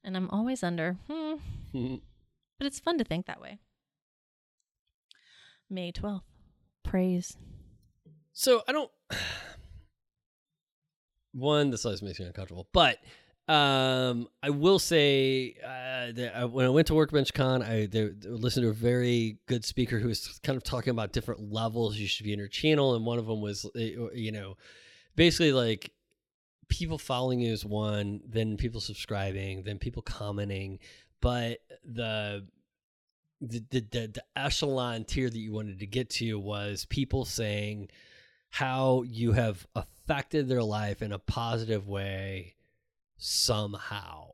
And 0.04 0.16
I'm 0.16 0.30
always 0.30 0.62
under, 0.64 0.98
hmm, 1.10 1.36
but 2.60 2.68
it's 2.68 2.80
fun 2.80 2.98
to 2.98 3.04
think 3.04 3.26
that 3.26 3.42
way. 3.42 3.60
May 5.70 5.92
12th. 5.92 6.22
Praise. 6.84 7.38
So 8.34 8.64
I 8.68 8.72
don't. 8.72 8.92
One, 11.34 11.70
this 11.70 11.86
always 11.86 12.02
makes 12.02 12.20
me 12.20 12.26
uncomfortable, 12.26 12.68
but 12.72 12.98
um, 13.48 14.28
I 14.42 14.50
will 14.50 14.80
say 14.80 15.56
uh, 15.64 16.14
that 16.14 16.32
I, 16.34 16.46
when 16.46 16.66
I 16.66 16.70
went 16.70 16.88
to 16.88 16.96
Workbench 16.96 17.34
Con, 17.34 17.62
I 17.62 17.88
they, 17.88 18.06
they 18.06 18.30
listened 18.30 18.64
to 18.64 18.70
a 18.70 18.74
very 18.74 19.38
good 19.48 19.66
speaker 19.66 20.00
who 20.00 20.08
was 20.08 20.40
kind 20.44 20.56
of 20.58 20.64
talking 20.64 20.92
about 20.92 21.12
different 21.12 21.52
levels 21.52 21.98
you 21.98 22.08
should 22.08 22.24
be 22.24 22.34
in 22.34 22.40
your 22.40 22.48
channel, 22.48 22.96
and 22.96 23.06
one 23.06 23.20
of 23.20 23.28
them 23.28 23.42
was 23.42 23.66
uh, 23.66 23.80
you 24.14 24.32
know 24.32 24.56
basically 25.16 25.52
like 25.52 25.92
people 26.70 26.98
following 26.98 27.40
you 27.40 27.54
is 27.54 27.66
one, 27.66 28.22
then 28.28 28.58
people 28.58 28.82
subscribing, 28.82 29.64
then 29.64 29.78
people 29.78 30.02
commenting, 30.02 30.80
but 31.22 31.60
the 31.84 32.48
the, 33.48 33.64
the 33.70 33.80
the 33.92 34.08
the 34.08 34.24
echelon 34.36 35.04
tier 35.04 35.30
that 35.30 35.38
you 35.38 35.54
wanted 35.54 35.80
to 35.80 35.86
get 35.86 36.10
to 36.10 36.40
was 36.40 36.86
people 36.86 37.26
saying 37.26 37.90
how 38.50 39.04
you 39.04 39.32
have 39.34 39.66
affected 39.76 40.48
their 40.48 40.64
life 40.64 41.02
in 41.02 41.12
a 41.12 41.20
positive 41.20 41.88
way 41.88 42.56
somehow 43.18 44.28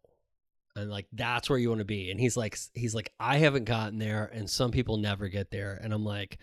and 0.75 0.89
like 0.89 1.07
that's 1.13 1.49
where 1.49 1.59
you 1.59 1.69
want 1.69 1.79
to 1.79 1.85
be 1.85 2.09
and 2.11 2.19
he's 2.19 2.37
like 2.37 2.57
he's 2.73 2.95
like 2.95 3.11
i 3.19 3.37
haven't 3.37 3.65
gotten 3.65 3.99
there 3.99 4.29
and 4.33 4.49
some 4.49 4.71
people 4.71 4.97
never 4.97 5.27
get 5.27 5.51
there 5.51 5.79
and 5.83 5.93
i'm 5.93 6.05
like 6.05 6.37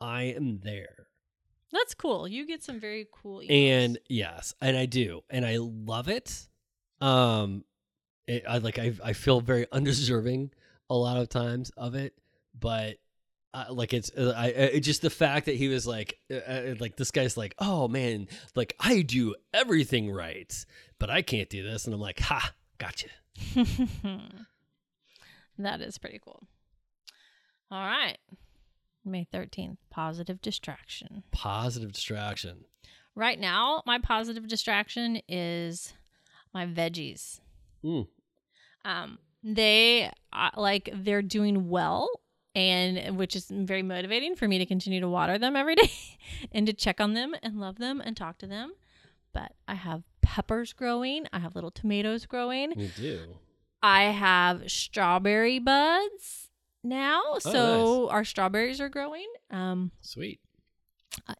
i 0.00 0.22
am 0.22 0.60
there 0.62 1.06
That's 1.72 1.94
cool. 1.94 2.28
You 2.28 2.46
get 2.46 2.62
some 2.62 2.78
very 2.80 3.06
cool 3.10 3.40
emails. 3.40 3.50
And 3.50 3.98
yes, 4.08 4.54
and 4.60 4.76
I 4.76 4.86
do, 4.86 5.22
and 5.28 5.44
I 5.44 5.56
love 5.58 6.08
it. 6.08 6.48
Um, 7.00 7.64
it, 8.26 8.44
I 8.48 8.58
like 8.58 8.78
I 8.78 8.92
I 9.04 9.12
feel 9.12 9.40
very 9.40 9.66
undeserving 9.72 10.52
a 10.90 10.94
lot 10.94 11.16
of 11.16 11.28
times 11.28 11.70
of 11.76 11.94
it, 11.94 12.14
but. 12.58 12.96
Uh, 13.54 13.64
like 13.70 13.94
it's 13.94 14.10
uh, 14.18 14.34
I, 14.36 14.48
it 14.48 14.80
just 14.80 15.00
the 15.00 15.08
fact 15.08 15.46
that 15.46 15.54
he 15.54 15.68
was 15.68 15.86
like 15.86 16.18
uh, 16.30 16.34
uh, 16.34 16.74
like 16.78 16.96
this 16.96 17.10
guy's 17.10 17.38
like 17.38 17.54
oh 17.58 17.88
man 17.88 18.28
like 18.54 18.76
I 18.78 19.00
do 19.00 19.34
everything 19.54 20.10
right 20.10 20.52
but 20.98 21.08
I 21.08 21.22
can't 21.22 21.48
do 21.48 21.62
this 21.62 21.86
and 21.86 21.94
I'm 21.94 22.00
like 22.00 22.20
ha 22.20 22.52
gotcha 22.76 23.08
that 25.58 25.80
is 25.80 25.96
pretty 25.96 26.20
cool. 26.22 26.46
All 27.70 27.86
right. 27.86 28.18
May 29.04 29.26
13th, 29.32 29.78
positive 29.90 30.42
distraction. 30.42 31.22
positive 31.30 31.92
distraction 31.92 32.64
Right 33.14 33.40
now, 33.40 33.82
my 33.86 33.98
positive 33.98 34.46
distraction 34.46 35.22
is 35.26 35.94
my 36.52 36.66
veggies. 36.66 37.40
Mm. 37.82 38.08
Um, 38.84 39.18
they 39.46 40.10
uh, 40.32 40.50
like 40.56 40.90
they're 40.92 41.22
doing 41.22 41.68
well, 41.68 42.10
and 42.54 43.16
which 43.16 43.36
is 43.36 43.46
very 43.48 43.82
motivating 43.82 44.34
for 44.34 44.48
me 44.48 44.58
to 44.58 44.66
continue 44.66 45.00
to 45.00 45.08
water 45.08 45.38
them 45.38 45.54
every 45.56 45.74
day 45.76 45.90
and 46.52 46.66
to 46.66 46.72
check 46.72 47.00
on 47.00 47.14
them 47.14 47.34
and 47.42 47.58
love 47.60 47.78
them 47.78 48.00
and 48.04 48.16
talk 48.16 48.38
to 48.38 48.46
them. 48.46 48.72
But 49.32 49.52
I 49.68 49.74
have 49.74 50.02
peppers 50.20 50.72
growing. 50.72 51.26
I 51.32 51.38
have 51.38 51.54
little 51.54 51.70
tomatoes 51.70 52.26
growing. 52.26 52.72
you 52.76 52.88
do 52.88 53.20
I 53.82 54.04
have 54.04 54.70
strawberry 54.70 55.60
buds 55.60 56.48
now, 56.82 57.22
so 57.38 58.08
our 58.08 58.24
strawberries 58.24 58.80
are 58.80 58.88
growing. 58.88 59.26
Um, 59.50 59.92
sweet 60.00 60.40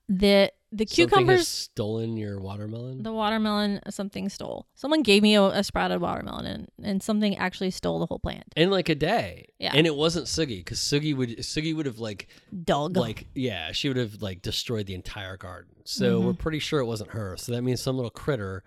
the 0.08 0.52
the 0.72 0.84
Something 0.86 1.04
has 1.04 1.10
cucumbers 1.10 1.48
stolen 1.48 2.16
your 2.16 2.40
watermelon 2.40 3.02
the 3.04 3.12
watermelon 3.12 3.80
something 3.88 4.28
stole 4.28 4.66
someone 4.74 5.02
gave 5.02 5.22
me 5.22 5.34
a, 5.36 5.42
a 5.44 5.62
sprouted 5.62 6.00
watermelon 6.00 6.44
and, 6.46 6.68
and 6.82 7.02
something 7.02 7.36
actually 7.38 7.70
stole 7.70 8.00
the 8.00 8.06
whole 8.06 8.18
plant 8.18 8.44
in 8.56 8.70
like 8.70 8.88
a 8.88 8.94
day. 8.96 9.46
Yeah. 9.58 9.72
And 9.74 9.86
it 9.86 9.94
wasn't 9.94 10.26
Sugi 10.26 10.58
because 10.58 10.78
Sugi 10.80 11.16
would 11.16 11.38
Sugi 11.38 11.74
would 11.74 11.86
have 11.86 11.98
like 12.00 12.28
dog 12.64 12.96
like 12.96 13.26
yeah 13.34 13.70
she 13.72 13.88
would 13.88 13.96
have 13.96 14.20
like 14.20 14.42
destroyed 14.42 14.86
the 14.86 14.94
entire 14.94 15.36
garden. 15.36 15.72
So 15.84 16.20
we're 16.20 16.32
Mhm. 16.32 16.38
pretty 16.38 16.58
sure 16.58 16.80
it 16.80 16.86
wasn't 16.86 17.10
her. 17.10 17.36
So 17.36 17.52
that 17.52 17.62
means 17.62 17.80
some 17.80 17.94
little 17.96 18.10
critter. 18.10 18.64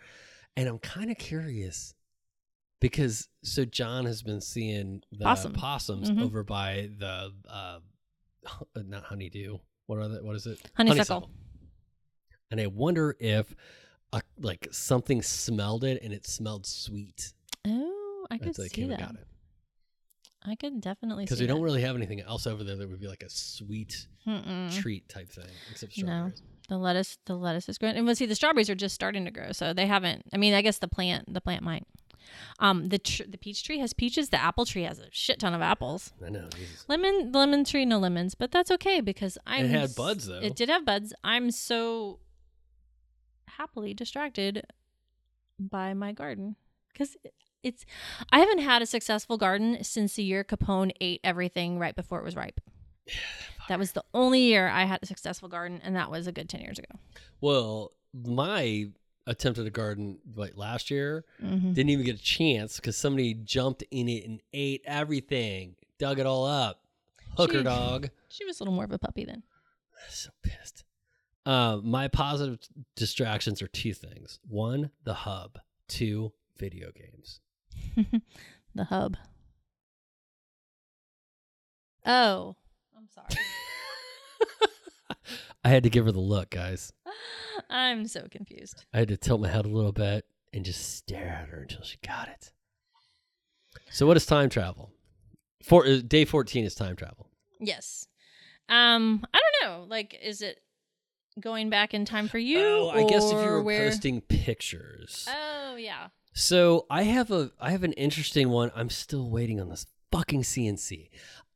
And 0.56 0.68
I'm 0.70 0.80
kind 0.80 1.12
of 1.12 1.18
curious 1.18 1.94
because 2.80 3.28
so 3.44 3.66
John 3.66 4.06
has 4.06 4.24
been 4.24 4.40
seeing 4.42 5.04
the 5.12 5.26
Possum. 5.26 5.52
possums 5.54 6.10
Mhm. 6.10 6.22
over 6.24 6.44
by 6.44 6.90
the 6.98 7.34
uh 7.50 7.80
not 8.76 9.04
honeydew. 9.04 9.58
What 9.88 10.00
are 10.00 10.08
the, 10.08 10.24
what 10.24 10.36
is 10.38 10.46
it? 10.48 10.60
Honeysuckle. 10.78 11.30
And 12.52 12.60
I 12.60 12.68
wonder 12.68 13.16
if 13.20 13.54
a, 14.12 14.22
like 14.40 14.68
something 14.72 15.22
smelled 15.22 15.84
it 15.84 16.02
and 16.02 16.12
it 16.14 16.26
smelled 16.26 16.66
sweet. 16.66 17.34
oh 17.68 18.26
i 18.32 18.38
could 18.40 18.56
see 18.56 18.86
that 18.86 19.00
got 19.00 19.14
it. 19.16 19.28
i 20.46 20.56
could 20.56 20.82
definitely 20.82 21.26
Because 21.26 21.40
we 21.42 21.46
don't 21.48 21.62
really 21.62 21.82
have 21.82 21.96
anything 21.96 22.22
else 22.22 22.48
over 22.48 22.64
there 22.64 22.76
that 22.76 22.90
would 22.90 23.00
be 23.00 23.08
like 23.08 23.22
a 23.24 23.30
sweet 23.30 24.08
Mm-mm. 24.28 24.72
treat 24.82 25.08
type 25.10 25.30
thing, 25.30 25.46
except 25.72 25.96
No. 26.00 26.04
strawberries. 26.06 26.42
the 26.70 26.78
lettuce 26.78 27.18
the 27.26 27.36
lettuce 27.36 27.70
is 27.70 27.78
growing 27.78 27.98
and 27.98 28.06
well 28.08 28.16
see 28.16 28.26
the 28.26 28.34
strawberries 28.36 28.70
are 28.70 28.76
just 28.76 28.96
starting 28.96 29.26
to 29.26 29.32
grow 29.32 29.52
so 29.52 29.74
they 29.74 29.86
haven't 29.86 30.24
i 30.34 30.38
mean 30.38 30.54
i 30.56 30.62
guess 30.64 30.80
the 30.80 30.88
plant 30.88 31.32
the 31.32 31.42
plant 31.42 31.62
might 31.64 31.86
um 32.60 32.90
the 32.90 32.98
tr- 33.00 33.24
the 33.28 33.38
peach 33.38 33.64
tree 33.64 33.78
has 33.80 33.94
peaches 33.94 34.30
the 34.30 34.42
apple 34.42 34.66
tree 34.66 34.84
has 34.84 34.98
a 35.00 35.08
shit 35.12 35.40
ton 35.40 35.54
of 35.54 35.62
apples 35.62 36.14
I 36.26 36.30
know. 36.30 36.48
Jesus. 36.56 36.86
lemon 36.88 37.32
the 37.32 37.38
lemon 37.40 37.64
tree 37.64 37.86
no 37.86 38.00
lemons 38.00 38.34
but 38.36 38.52
that's 38.52 38.72
okay 38.72 39.02
because 39.02 39.38
It 39.48 39.68
had 39.70 39.94
buds, 39.96 40.26
though. 40.28 40.40
it 40.40 40.56
did 40.56 40.70
have 40.70 40.84
buds 40.86 41.14
i'm 41.24 41.50
so 41.52 42.20
happily 43.60 43.94
distracted 43.94 44.66
by 45.60 45.94
my 45.94 46.14
garden 46.14 46.56
because 46.94 47.18
it's 47.62 47.86
i 48.32 48.40
haven't 48.40 48.60
had 48.60 48.82
a 48.82 48.86
successful 48.86 49.38
garden 49.38 49.84
since 49.84 50.16
the 50.16 50.24
year 50.24 50.46
capone 50.46 50.92
ate 51.02 51.20
everything 51.26 51.78
right 51.78 51.94
before 51.96 52.20
it 52.20 52.24
was 52.24 52.38
ripe 52.38 52.62
that 53.68 53.78
was 53.78 53.92
the 53.92 54.04
only 54.14 54.40
year 54.40 54.70
i 54.70 54.86
had 54.86 55.00
a 55.02 55.06
successful 55.06 55.50
garden 55.50 55.82
and 55.84 55.94
that 55.98 56.10
was 56.10 56.26
a 56.26 56.32
good 56.32 56.48
10 56.48 56.62
years 56.62 56.80
ago 56.80 56.98
Well, 57.42 57.92
my 58.14 58.88
attempt 59.28 59.60
at 59.60 59.66
a 59.68 59.70
garden 59.70 60.20
like 60.36 60.56
last 60.56 60.90
year 60.90 61.26
Mhm. 61.44 61.74
didn't 61.74 61.90
even 61.90 62.06
get 62.06 62.16
a 62.16 62.24
chance 62.24 62.78
because 62.78 62.96
somebody 62.96 63.34
jumped 63.34 63.84
in 63.92 64.08
it 64.08 64.26
and 64.26 64.42
ate 64.54 64.82
everything, 64.86 65.76
dug 66.00 66.18
it 66.20 66.26
all 66.26 66.46
up. 66.46 66.82
Hooker 67.38 67.60
She- 67.60 67.64
dog. 67.64 68.10
she 68.30 68.46
was 68.46 68.60
a 68.60 68.64
little 68.64 68.74
more 68.74 68.86
of 68.86 68.92
a 68.92 68.98
puppy 68.98 69.26
then 69.26 69.44
So 70.10 70.30
pissed. 70.42 70.84
Uh, 71.50 71.82
my 71.84 72.08
positive 72.08 72.60
distractions 72.96 73.60
are 73.64 73.68
two 73.68 73.92
things. 73.92 74.40
One, 74.48 74.92
the 75.04 75.16
hub. 75.16 75.58
Two, 75.88 76.32
video 76.58 76.92
games. 76.92 77.40
the 78.76 78.84
hub 78.84 79.18
oh 82.06 82.56
i'm 82.96 83.08
sorry 83.10 83.28
I 85.64 85.70
had 85.70 85.84
to 85.84 85.90
give 85.90 86.06
her 86.06 86.12
the 86.12 86.20
look, 86.20 86.52
guys. 86.52 86.94
i'm 87.70 88.08
so 88.08 88.28
confused 88.30 88.86
I 88.94 89.00
had 89.00 89.08
to 89.10 89.18
tilt 89.18 89.42
my 89.42 89.50
head 89.50 89.66
a 89.66 89.70
little 89.70 89.92
bit 89.92 90.26
and 90.54 90.64
just 90.64 90.98
stare 90.98 91.40
at 91.42 91.50
her 91.50 91.62
until 91.62 91.84
she 91.84 91.98
got 92.06 92.28
it. 92.30 92.52
So, 93.92 94.08
what 94.08 94.18
is 94.18 94.26
time 94.26 94.50
travel? 94.50 94.92
For 95.64 95.86
uh, 95.86 96.00
day 96.06 96.26
fourteen 96.26 96.64
is 96.66 96.76
time 96.76 96.96
travel. 96.96 97.30
Yes. 97.60 98.08
Um, 98.68 99.26
I 99.34 99.40
don't 99.40 99.70
know. 99.70 99.86
Like, 99.88 100.18
is 100.24 100.42
it 100.42 100.60
going 101.40 101.70
back 101.70 101.94
in 101.94 102.06
time 102.06 102.28
for 102.28 102.38
you? 102.38 102.60
oh, 102.60 102.90
I 102.90 103.04
guess 103.06 103.26
if 103.26 103.32
you 103.32 103.38
were 103.38 103.62
where... 103.62 103.90
posting 103.90 104.22
pictures. 104.22 105.28
Oh 105.30 105.76
yeah. 105.76 106.08
So 106.34 106.86
I 106.90 107.04
have 107.04 107.32
a 107.32 107.52
I 107.60 107.72
have 107.72 107.84
an 107.84 107.94
interesting 107.94 108.50
one. 108.50 108.72
I'm 108.76 108.90
still 108.90 109.30
waiting 109.30 109.60
on 109.60 109.70
this 109.70 109.86
fucking 110.12 110.44
CNC. 110.44 111.10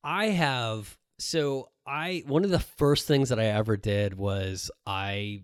I 0.03 0.27
have 0.27 0.97
so 1.19 1.69
I 1.85 2.23
one 2.27 2.43
of 2.43 2.49
the 2.49 2.59
first 2.59 3.07
things 3.07 3.29
that 3.29 3.39
I 3.39 3.45
ever 3.45 3.77
did 3.77 4.17
was 4.17 4.71
I 4.85 5.43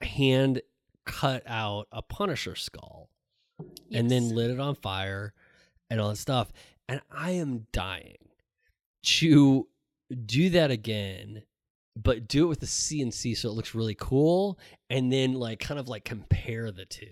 hand 0.00 0.62
cut 1.04 1.42
out 1.46 1.88
a 1.90 2.02
Punisher 2.02 2.54
skull 2.54 3.08
and 3.92 4.10
then 4.10 4.34
lit 4.34 4.50
it 4.50 4.60
on 4.60 4.74
fire 4.74 5.34
and 5.90 6.00
all 6.00 6.10
that 6.10 6.16
stuff. 6.16 6.52
And 6.88 7.00
I 7.10 7.32
am 7.32 7.66
dying 7.72 8.16
to 9.04 9.68
do 10.24 10.50
that 10.50 10.70
again, 10.70 11.42
but 11.96 12.28
do 12.28 12.44
it 12.44 12.48
with 12.48 12.60
the 12.60 12.66
CNC 12.66 13.36
so 13.36 13.48
it 13.48 13.52
looks 13.52 13.74
really 13.74 13.94
cool, 13.94 14.58
and 14.90 15.12
then 15.12 15.34
like 15.34 15.60
kind 15.60 15.78
of 15.78 15.88
like 15.88 16.04
compare 16.04 16.70
the 16.70 16.84
two. 16.84 17.06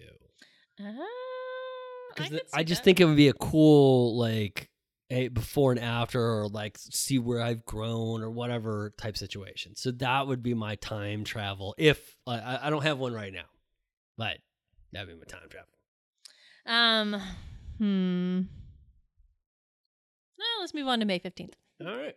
Oh, 0.81 2.13
I, 2.19 2.29
could 2.29 2.41
I 2.55 2.65
just 2.65 2.81
that. 2.81 2.85
think 2.85 3.01
it 3.01 3.05
would 3.05 3.17
be 3.17 3.29
a 3.29 3.35
cool 3.35 4.17
like 4.17 4.71
a 5.11 5.29
before 5.29 5.73
and 5.73 5.81
after, 5.81 6.21
or 6.23 6.49
like 6.49 6.79
see 6.79 7.19
where 7.19 7.41
I've 7.43 7.65
grown 7.65 8.23
or 8.23 8.31
whatever 8.31 8.95
type 8.97 9.17
situation. 9.17 9.77
So 9.77 9.91
that 9.93 10.27
would 10.27 10.43
be 10.43 10.55
my 10.55 10.77
time 10.77 11.25
travel. 11.25 11.75
If 11.77 12.17
I, 12.27 12.61
I 12.63 12.71
don't 12.71 12.83
have 12.83 12.99
one 12.99 13.13
right 13.13 13.33
now, 13.33 13.47
but 14.17 14.39
that'd 14.93 15.09
be 15.09 15.15
my 15.15 15.25
time 15.25 15.49
travel. 15.51 15.69
Um. 16.67 17.21
Hmm. 17.79 18.41
No, 20.39 20.47
let's 20.61 20.73
move 20.75 20.87
on 20.87 21.01
to 21.01 21.07
May 21.07 21.19
fifteenth. 21.19 21.57
All 21.85 21.97
right. 21.97 22.17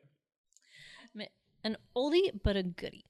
An 1.64 1.78
oldie 1.96 2.32
but 2.44 2.56
a 2.58 2.64
goodie. 2.64 3.06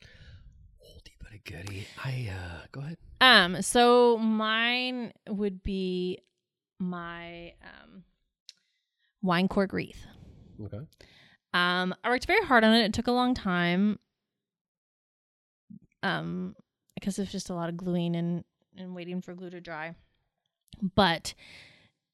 Oldie 0.81 1.13
but 1.19 1.31
a 1.33 1.37
goodie. 1.49 1.87
I 2.03 2.29
uh 2.31 2.65
go 2.71 2.81
ahead. 2.81 2.97
Um. 3.21 3.61
So 3.61 4.17
mine 4.17 5.13
would 5.27 5.63
be 5.63 6.19
my 6.79 7.53
um 7.63 8.03
wine 9.21 9.47
cork 9.47 9.73
wreath. 9.73 10.05
Okay. 10.63 10.79
Um, 11.55 11.93
I 12.03 12.09
worked 12.09 12.25
very 12.25 12.43
hard 12.45 12.63
on 12.63 12.73
it. 12.73 12.83
It 12.85 12.93
took 12.93 13.07
a 13.07 13.11
long 13.11 13.33
time. 13.33 13.99
Um, 16.01 16.55
because 16.95 17.17
it's 17.19 17.31
just 17.31 17.49
a 17.49 17.53
lot 17.53 17.69
of 17.69 17.77
gluing 17.77 18.15
and 18.15 18.43
and 18.77 18.95
waiting 18.95 19.21
for 19.21 19.33
glue 19.33 19.49
to 19.51 19.61
dry. 19.61 19.95
But 20.95 21.33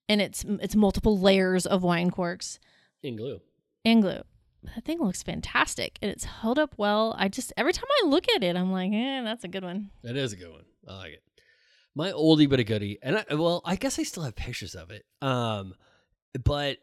and 0.08 0.21
it's 0.21 0.43
it's 0.47 0.75
multiple 0.75 1.17
layers 1.17 1.65
of 1.65 1.84
wine 1.84 2.12
corks 2.12 2.60
In 3.02 3.15
glue. 3.15 3.41
and 3.86 4.02
glue. 4.02 4.21
That 4.63 4.83
thing 4.85 4.99
looks 4.99 5.23
fantastic 5.23 5.97
and 6.01 6.11
it's 6.11 6.25
held 6.25 6.59
up 6.59 6.75
well. 6.77 7.15
I 7.17 7.29
just 7.29 7.53
every 7.55 7.73
time 7.73 7.85
I 8.03 8.07
look 8.07 8.25
at 8.35 8.43
it, 8.43 8.55
I'm 8.55 8.71
like, 8.71 8.91
eh, 8.91 9.21
that's 9.23 9.43
a 9.43 9.47
good 9.47 9.63
one. 9.63 9.89
That 10.03 10.17
is 10.17 10.33
a 10.33 10.35
good 10.35 10.51
one. 10.51 10.65
I 10.87 10.95
like 10.95 11.13
it. 11.13 11.23
My 11.95 12.11
oldie 12.11 12.49
but 12.49 12.59
a 12.59 12.63
goodie, 12.63 12.99
and 13.01 13.17
I, 13.29 13.35
well, 13.35 13.61
I 13.65 13.75
guess 13.75 13.99
I 13.99 14.03
still 14.03 14.23
have 14.23 14.35
pictures 14.35 14.75
of 14.75 14.91
it. 14.91 15.05
Um, 15.21 15.73
but 16.43 16.77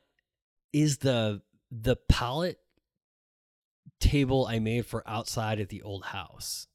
is 0.72 0.98
the 0.98 1.42
the 1.70 1.96
pallet 1.96 2.58
table 4.00 4.46
I 4.46 4.58
made 4.58 4.86
for 4.86 5.02
outside 5.06 5.60
at 5.60 5.68
the 5.68 5.82
old 5.82 6.04
house. 6.06 6.66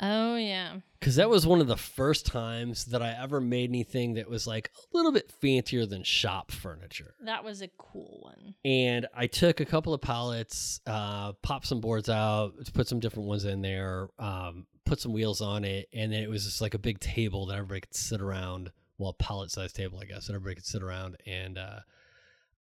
Oh 0.00 0.36
yeah. 0.36 0.76
because 0.98 1.16
that 1.16 1.28
was 1.28 1.46
one 1.46 1.60
of 1.60 1.66
the 1.66 1.76
first 1.76 2.26
times 2.26 2.86
that 2.86 3.02
I 3.02 3.10
ever 3.20 3.40
made 3.40 3.70
anything 3.70 4.14
that 4.14 4.28
was 4.28 4.46
like 4.46 4.70
a 4.92 4.96
little 4.96 5.12
bit 5.12 5.30
fancier 5.30 5.86
than 5.86 6.02
shop 6.02 6.50
furniture. 6.50 7.14
That 7.22 7.44
was 7.44 7.62
a 7.62 7.68
cool 7.76 8.20
one. 8.22 8.54
And 8.64 9.06
I 9.14 9.26
took 9.26 9.60
a 9.60 9.64
couple 9.64 9.92
of 9.92 10.00
pallets, 10.00 10.80
uh, 10.86 11.32
popped 11.42 11.66
some 11.66 11.80
boards 11.80 12.08
out, 12.08 12.54
put 12.72 12.88
some 12.88 13.00
different 13.00 13.28
ones 13.28 13.44
in 13.44 13.60
there, 13.62 14.08
um, 14.18 14.66
put 14.84 15.00
some 15.00 15.12
wheels 15.12 15.40
on 15.40 15.64
it, 15.64 15.88
and 15.92 16.12
then 16.12 16.22
it 16.22 16.30
was 16.30 16.44
just 16.44 16.60
like 16.60 16.74
a 16.74 16.78
big 16.78 17.00
table 17.00 17.46
that 17.46 17.54
everybody 17.56 17.80
could 17.82 17.94
sit 17.94 18.20
around. 18.20 18.70
Well, 18.98 19.12
pallet 19.12 19.50
sized 19.50 19.76
table, 19.76 19.98
I 20.00 20.06
guess, 20.06 20.26
that 20.26 20.34
everybody 20.34 20.54
could 20.54 20.66
sit 20.66 20.82
around. 20.82 21.16
And 21.26 21.58
uh, 21.58 21.80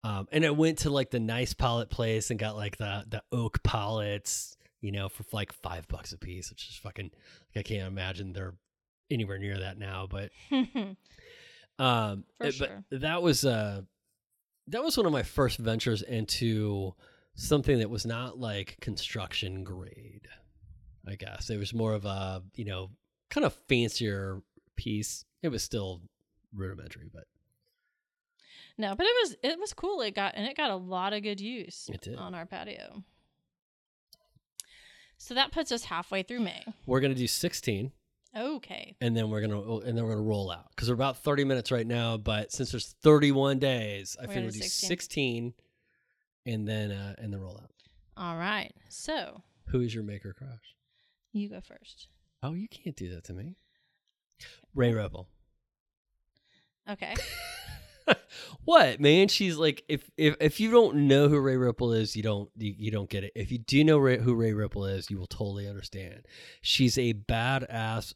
um, 0.02 0.26
and 0.32 0.44
I 0.44 0.50
went 0.50 0.78
to 0.78 0.90
like 0.90 1.10
the 1.10 1.20
nice 1.20 1.54
pallet 1.54 1.90
place 1.90 2.30
and 2.30 2.38
got 2.38 2.56
like 2.56 2.76
the 2.76 3.04
the 3.08 3.22
oak 3.30 3.62
pallets, 3.62 4.56
you 4.84 4.92
know, 4.92 5.08
for 5.08 5.24
like 5.32 5.50
five 5.50 5.88
bucks 5.88 6.12
a 6.12 6.18
piece, 6.18 6.50
which 6.50 6.68
is 6.68 6.76
fucking 6.76 7.10
like 7.56 7.66
I 7.66 7.66
can't 7.66 7.88
imagine 7.88 8.34
they're 8.34 8.54
anywhere 9.10 9.38
near 9.38 9.58
that 9.60 9.78
now. 9.78 10.06
But 10.10 10.30
um, 11.78 12.24
For 12.36 12.52
sure. 12.52 12.84
but 12.90 13.00
that 13.00 13.22
was 13.22 13.46
uh, 13.46 13.80
that 14.68 14.84
was 14.84 14.98
one 14.98 15.06
of 15.06 15.12
my 15.12 15.22
first 15.22 15.58
ventures 15.58 16.02
into 16.02 16.92
something 17.34 17.78
that 17.78 17.88
was 17.88 18.04
not 18.04 18.38
like 18.38 18.76
construction 18.82 19.64
grade. 19.64 20.28
I 21.08 21.14
guess 21.14 21.48
it 21.48 21.56
was 21.56 21.72
more 21.72 21.94
of 21.94 22.04
a 22.04 22.42
you 22.54 22.66
know 22.66 22.90
kind 23.30 23.46
of 23.46 23.54
fancier 23.68 24.42
piece. 24.76 25.24
It 25.42 25.48
was 25.48 25.62
still 25.62 26.02
rudimentary, 26.54 27.08
but 27.10 27.24
no, 28.76 28.94
but 28.94 29.06
it 29.06 29.14
was 29.22 29.36
it 29.42 29.58
was 29.58 29.72
cool. 29.72 30.02
It 30.02 30.14
got 30.14 30.34
and 30.36 30.46
it 30.46 30.58
got 30.58 30.70
a 30.70 30.76
lot 30.76 31.14
of 31.14 31.22
good 31.22 31.40
use 31.40 31.88
on 32.18 32.34
our 32.34 32.44
patio. 32.44 33.02
So 35.24 35.32
that 35.34 35.52
puts 35.52 35.72
us 35.72 35.84
halfway 35.84 36.22
through 36.22 36.40
May. 36.40 36.64
we're 36.86 37.00
gonna 37.00 37.14
do 37.14 37.26
sixteen. 37.26 37.92
Okay. 38.36 38.94
and 39.00 39.16
then 39.16 39.30
we're 39.30 39.40
gonna 39.40 39.60
and 39.78 39.96
then 39.96 40.04
we're 40.04 40.10
gonna 40.10 40.22
roll 40.22 40.50
out 40.50 40.68
because 40.70 40.88
we're 40.88 40.94
about 40.96 41.18
30 41.18 41.44
minutes 41.44 41.70
right 41.70 41.86
now 41.86 42.16
but 42.16 42.50
since 42.50 42.72
there's 42.72 42.96
31 43.00 43.60
days 43.60 44.16
i 44.18 44.22
We're 44.22 44.26
figure 44.26 44.40
gonna 44.40 44.46
we'll 44.46 44.52
do 44.54 44.58
16. 44.58 44.88
16 44.88 45.54
and 46.46 46.66
then 46.68 46.90
uh 46.90 47.14
and 47.18 47.32
then 47.32 47.40
roll 47.40 47.56
out 47.62 47.70
All 48.16 48.36
right. 48.36 48.72
So 48.88 49.40
who 49.68 49.80
is 49.82 49.94
your 49.94 50.02
maker 50.02 50.34
crush 50.36 50.74
you 51.32 51.48
go 51.48 51.60
first. 51.60 52.08
oh 52.42 52.54
you 52.54 52.66
can't 52.68 52.96
do 52.96 53.08
that 53.14 53.22
to 53.24 53.32
me 53.34 53.54
Rae 54.74 54.92
Ripple 54.92 55.28
Okay. 56.90 57.14
what 58.64 59.00
man? 59.00 59.28
She's 59.28 59.56
like 59.56 59.84
if 59.88 60.10
if 60.16 60.36
if 60.40 60.60
you 60.60 60.70
don't 60.70 61.08
know 61.08 61.28
who 61.28 61.38
Rae 61.38 61.56
Ripple 61.56 61.92
is 61.92 62.16
you 62.16 62.22
don't 62.22 62.50
you, 62.56 62.74
you 62.76 62.90
don't 62.90 63.08
get 63.08 63.24
it. 63.24 63.32
If 63.34 63.50
you 63.50 63.58
do 63.58 63.82
know 63.84 63.98
ray, 63.98 64.18
who 64.18 64.34
Rae 64.34 64.52
Ripple 64.52 64.86
is 64.86 65.10
you 65.10 65.18
will 65.18 65.26
totally 65.26 65.68
understand. 65.68 66.26
She's 66.60 66.98
a 66.98 67.14
badass 67.14 68.14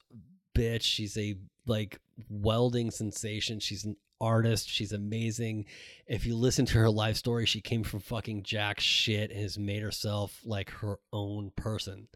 bitch. 0.57 0.83
She's 0.83 1.17
a 1.17 1.37
like 1.67 2.01
welding 2.29 2.91
sensation. 2.91 3.61
She's 3.61 3.85
an 3.85 3.97
artist. 4.21 4.69
She's 4.69 4.93
amazing. 4.93 5.67
If 6.07 6.27
you 6.27 6.37
listen 6.37 6.67
to 6.67 6.79
her 6.79 6.91
life 6.91 7.17
story 7.17 7.47
she 7.47 7.61
came 7.61 7.85
from 7.85 8.01
fucking 8.01 8.43
jack 8.43 8.81
shit 8.81 9.31
and 9.31 9.41
has 9.41 9.59
made 9.59 9.83
herself 9.83 10.41
like 10.45 10.71
her 10.71 10.99
own 11.13 11.53
person. 11.57 12.09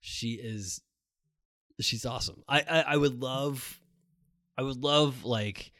She 0.00 0.32
is 0.32 0.80
she's 1.80 2.06
awesome. 2.06 2.42
I 2.48 2.60
i, 2.60 2.80
I 2.88 2.96
would 2.96 3.20
love 3.20 3.80
i 4.56 4.62
would 4.62 4.76
love 4.76 5.24
like 5.24 5.72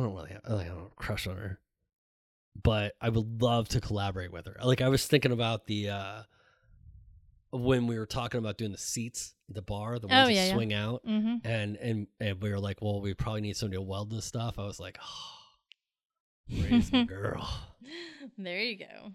I 0.00 0.06
don't 0.06 0.14
really 0.14 0.30
have, 0.32 0.42
I 0.46 0.64
don't 0.64 0.94
crush 0.96 1.26
on 1.26 1.36
her, 1.36 1.60
but 2.62 2.94
I 3.00 3.08
would 3.08 3.42
love 3.42 3.68
to 3.70 3.80
collaborate 3.80 4.32
with 4.32 4.46
her. 4.46 4.56
Like 4.64 4.80
I 4.80 4.88
was 4.88 5.06
thinking 5.06 5.32
about 5.32 5.66
the 5.66 5.90
uh 5.90 6.22
when 7.52 7.86
we 7.88 7.98
were 7.98 8.06
talking 8.06 8.38
about 8.38 8.58
doing 8.58 8.70
the 8.72 8.78
seats 8.78 9.34
the 9.48 9.62
bar, 9.62 9.98
the 9.98 10.06
ones 10.06 10.26
Oh, 10.26 10.30
yeah, 10.30 10.42
that 10.42 10.48
yeah. 10.50 10.54
swing 10.54 10.72
out, 10.72 11.04
Mm-hmm. 11.04 11.46
and 11.46 11.76
and 11.76 12.06
and 12.20 12.40
we 12.40 12.50
were 12.50 12.60
like, 12.60 12.80
well, 12.80 13.00
we 13.00 13.14
probably 13.14 13.40
need 13.40 13.56
somebody 13.56 13.76
to 13.78 13.82
weld 13.82 14.10
this 14.10 14.24
stuff. 14.24 14.58
I 14.58 14.64
was 14.64 14.78
like, 14.78 14.96
oh, 15.02 16.62
Rae's 16.62 16.92
my 16.92 17.04
girl. 17.04 17.48
There 18.38 18.60
you 18.60 18.78
go. 18.78 19.12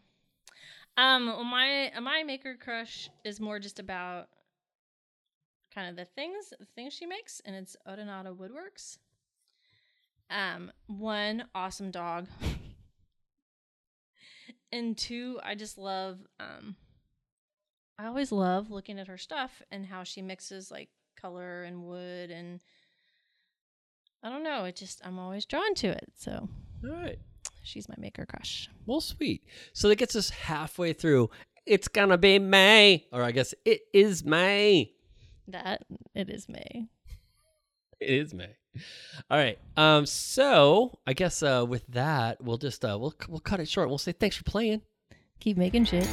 Um, 0.98 1.28
well, 1.28 1.44
my 1.46 1.92
my 2.02 2.24
maker 2.24 2.58
crush 2.62 3.10
is 3.24 3.40
more 3.40 3.60
just 3.60 3.80
about 3.80 4.28
kind 5.74 5.90
of 5.90 5.96
the 5.96 6.06
things 6.06 6.54
the 6.60 6.66
things 6.76 6.94
she 6.94 7.06
makes, 7.06 7.42
and 7.46 7.56
it's 7.56 7.76
Odonata 7.88 8.36
Woodworks. 8.36 8.98
Um, 10.30 10.72
one 10.88 11.46
awesome 11.54 11.92
dog, 11.92 12.28
and 14.72 14.98
two, 14.98 15.40
I 15.44 15.56
just 15.56 15.78
love. 15.78 16.20
Um, 16.40 16.76
I 17.98 18.08
always 18.08 18.32
love 18.32 18.72
looking 18.72 19.00
at 19.00 19.08
her 19.08 19.18
stuff 19.18 19.62
and 19.72 19.86
how 19.86 20.04
she 20.04 20.22
mixes 20.22 20.70
like 20.72 20.90
color 21.20 21.64
and 21.64 21.84
wood 21.84 22.32
and. 22.32 22.62
I 24.24 24.30
don't 24.30 24.44
know. 24.44 24.66
It 24.66 24.76
just 24.76 25.02
I'm 25.06 25.20
always 25.20 25.46
drawn 25.46 25.76
to 25.76 25.88
it. 25.90 26.10
So 26.18 26.50
All 26.84 26.90
right. 26.92 27.20
she's 27.64 27.88
my 27.88 27.94
maker 28.00 28.26
crush. 28.26 28.68
Well, 28.88 29.00
sweet. 29.00 29.44
So 29.74 29.88
that 29.88 29.98
gets 29.98 30.16
us 30.16 30.32
halfway 30.32 30.94
through. 30.94 31.30
It's 31.68 31.88
gonna 31.88 32.18
be 32.18 32.40
May, 32.40 33.06
or 33.12 33.22
I 33.22 33.32
guess 33.32 33.54
it 33.66 33.82
is 33.94 34.26
May. 34.26 34.94
That 35.48 35.84
it 36.16 36.32
is 36.32 36.50
May. 36.50 36.88
It 38.00 38.10
is 38.10 38.34
May. 38.34 38.56
All 39.30 39.38
right. 39.38 39.58
Um. 39.78 40.06
So 40.06 41.00
I 41.08 41.14
guess 41.14 41.42
uh, 41.42 41.66
with 41.68 41.88
that, 41.88 42.44
we'll 42.44 42.58
just 42.58 42.84
uh, 42.84 42.98
we'll 43.00 43.16
we'll 43.30 43.40
cut 43.40 43.60
it 43.60 43.70
short. 43.70 43.90
We'll 43.90 43.98
say 43.98 44.12
thanks 44.12 44.36
for 44.36 44.44
playing. 44.44 44.82
Keep 45.40 45.58
making 45.58 45.86
shit. 45.86 46.08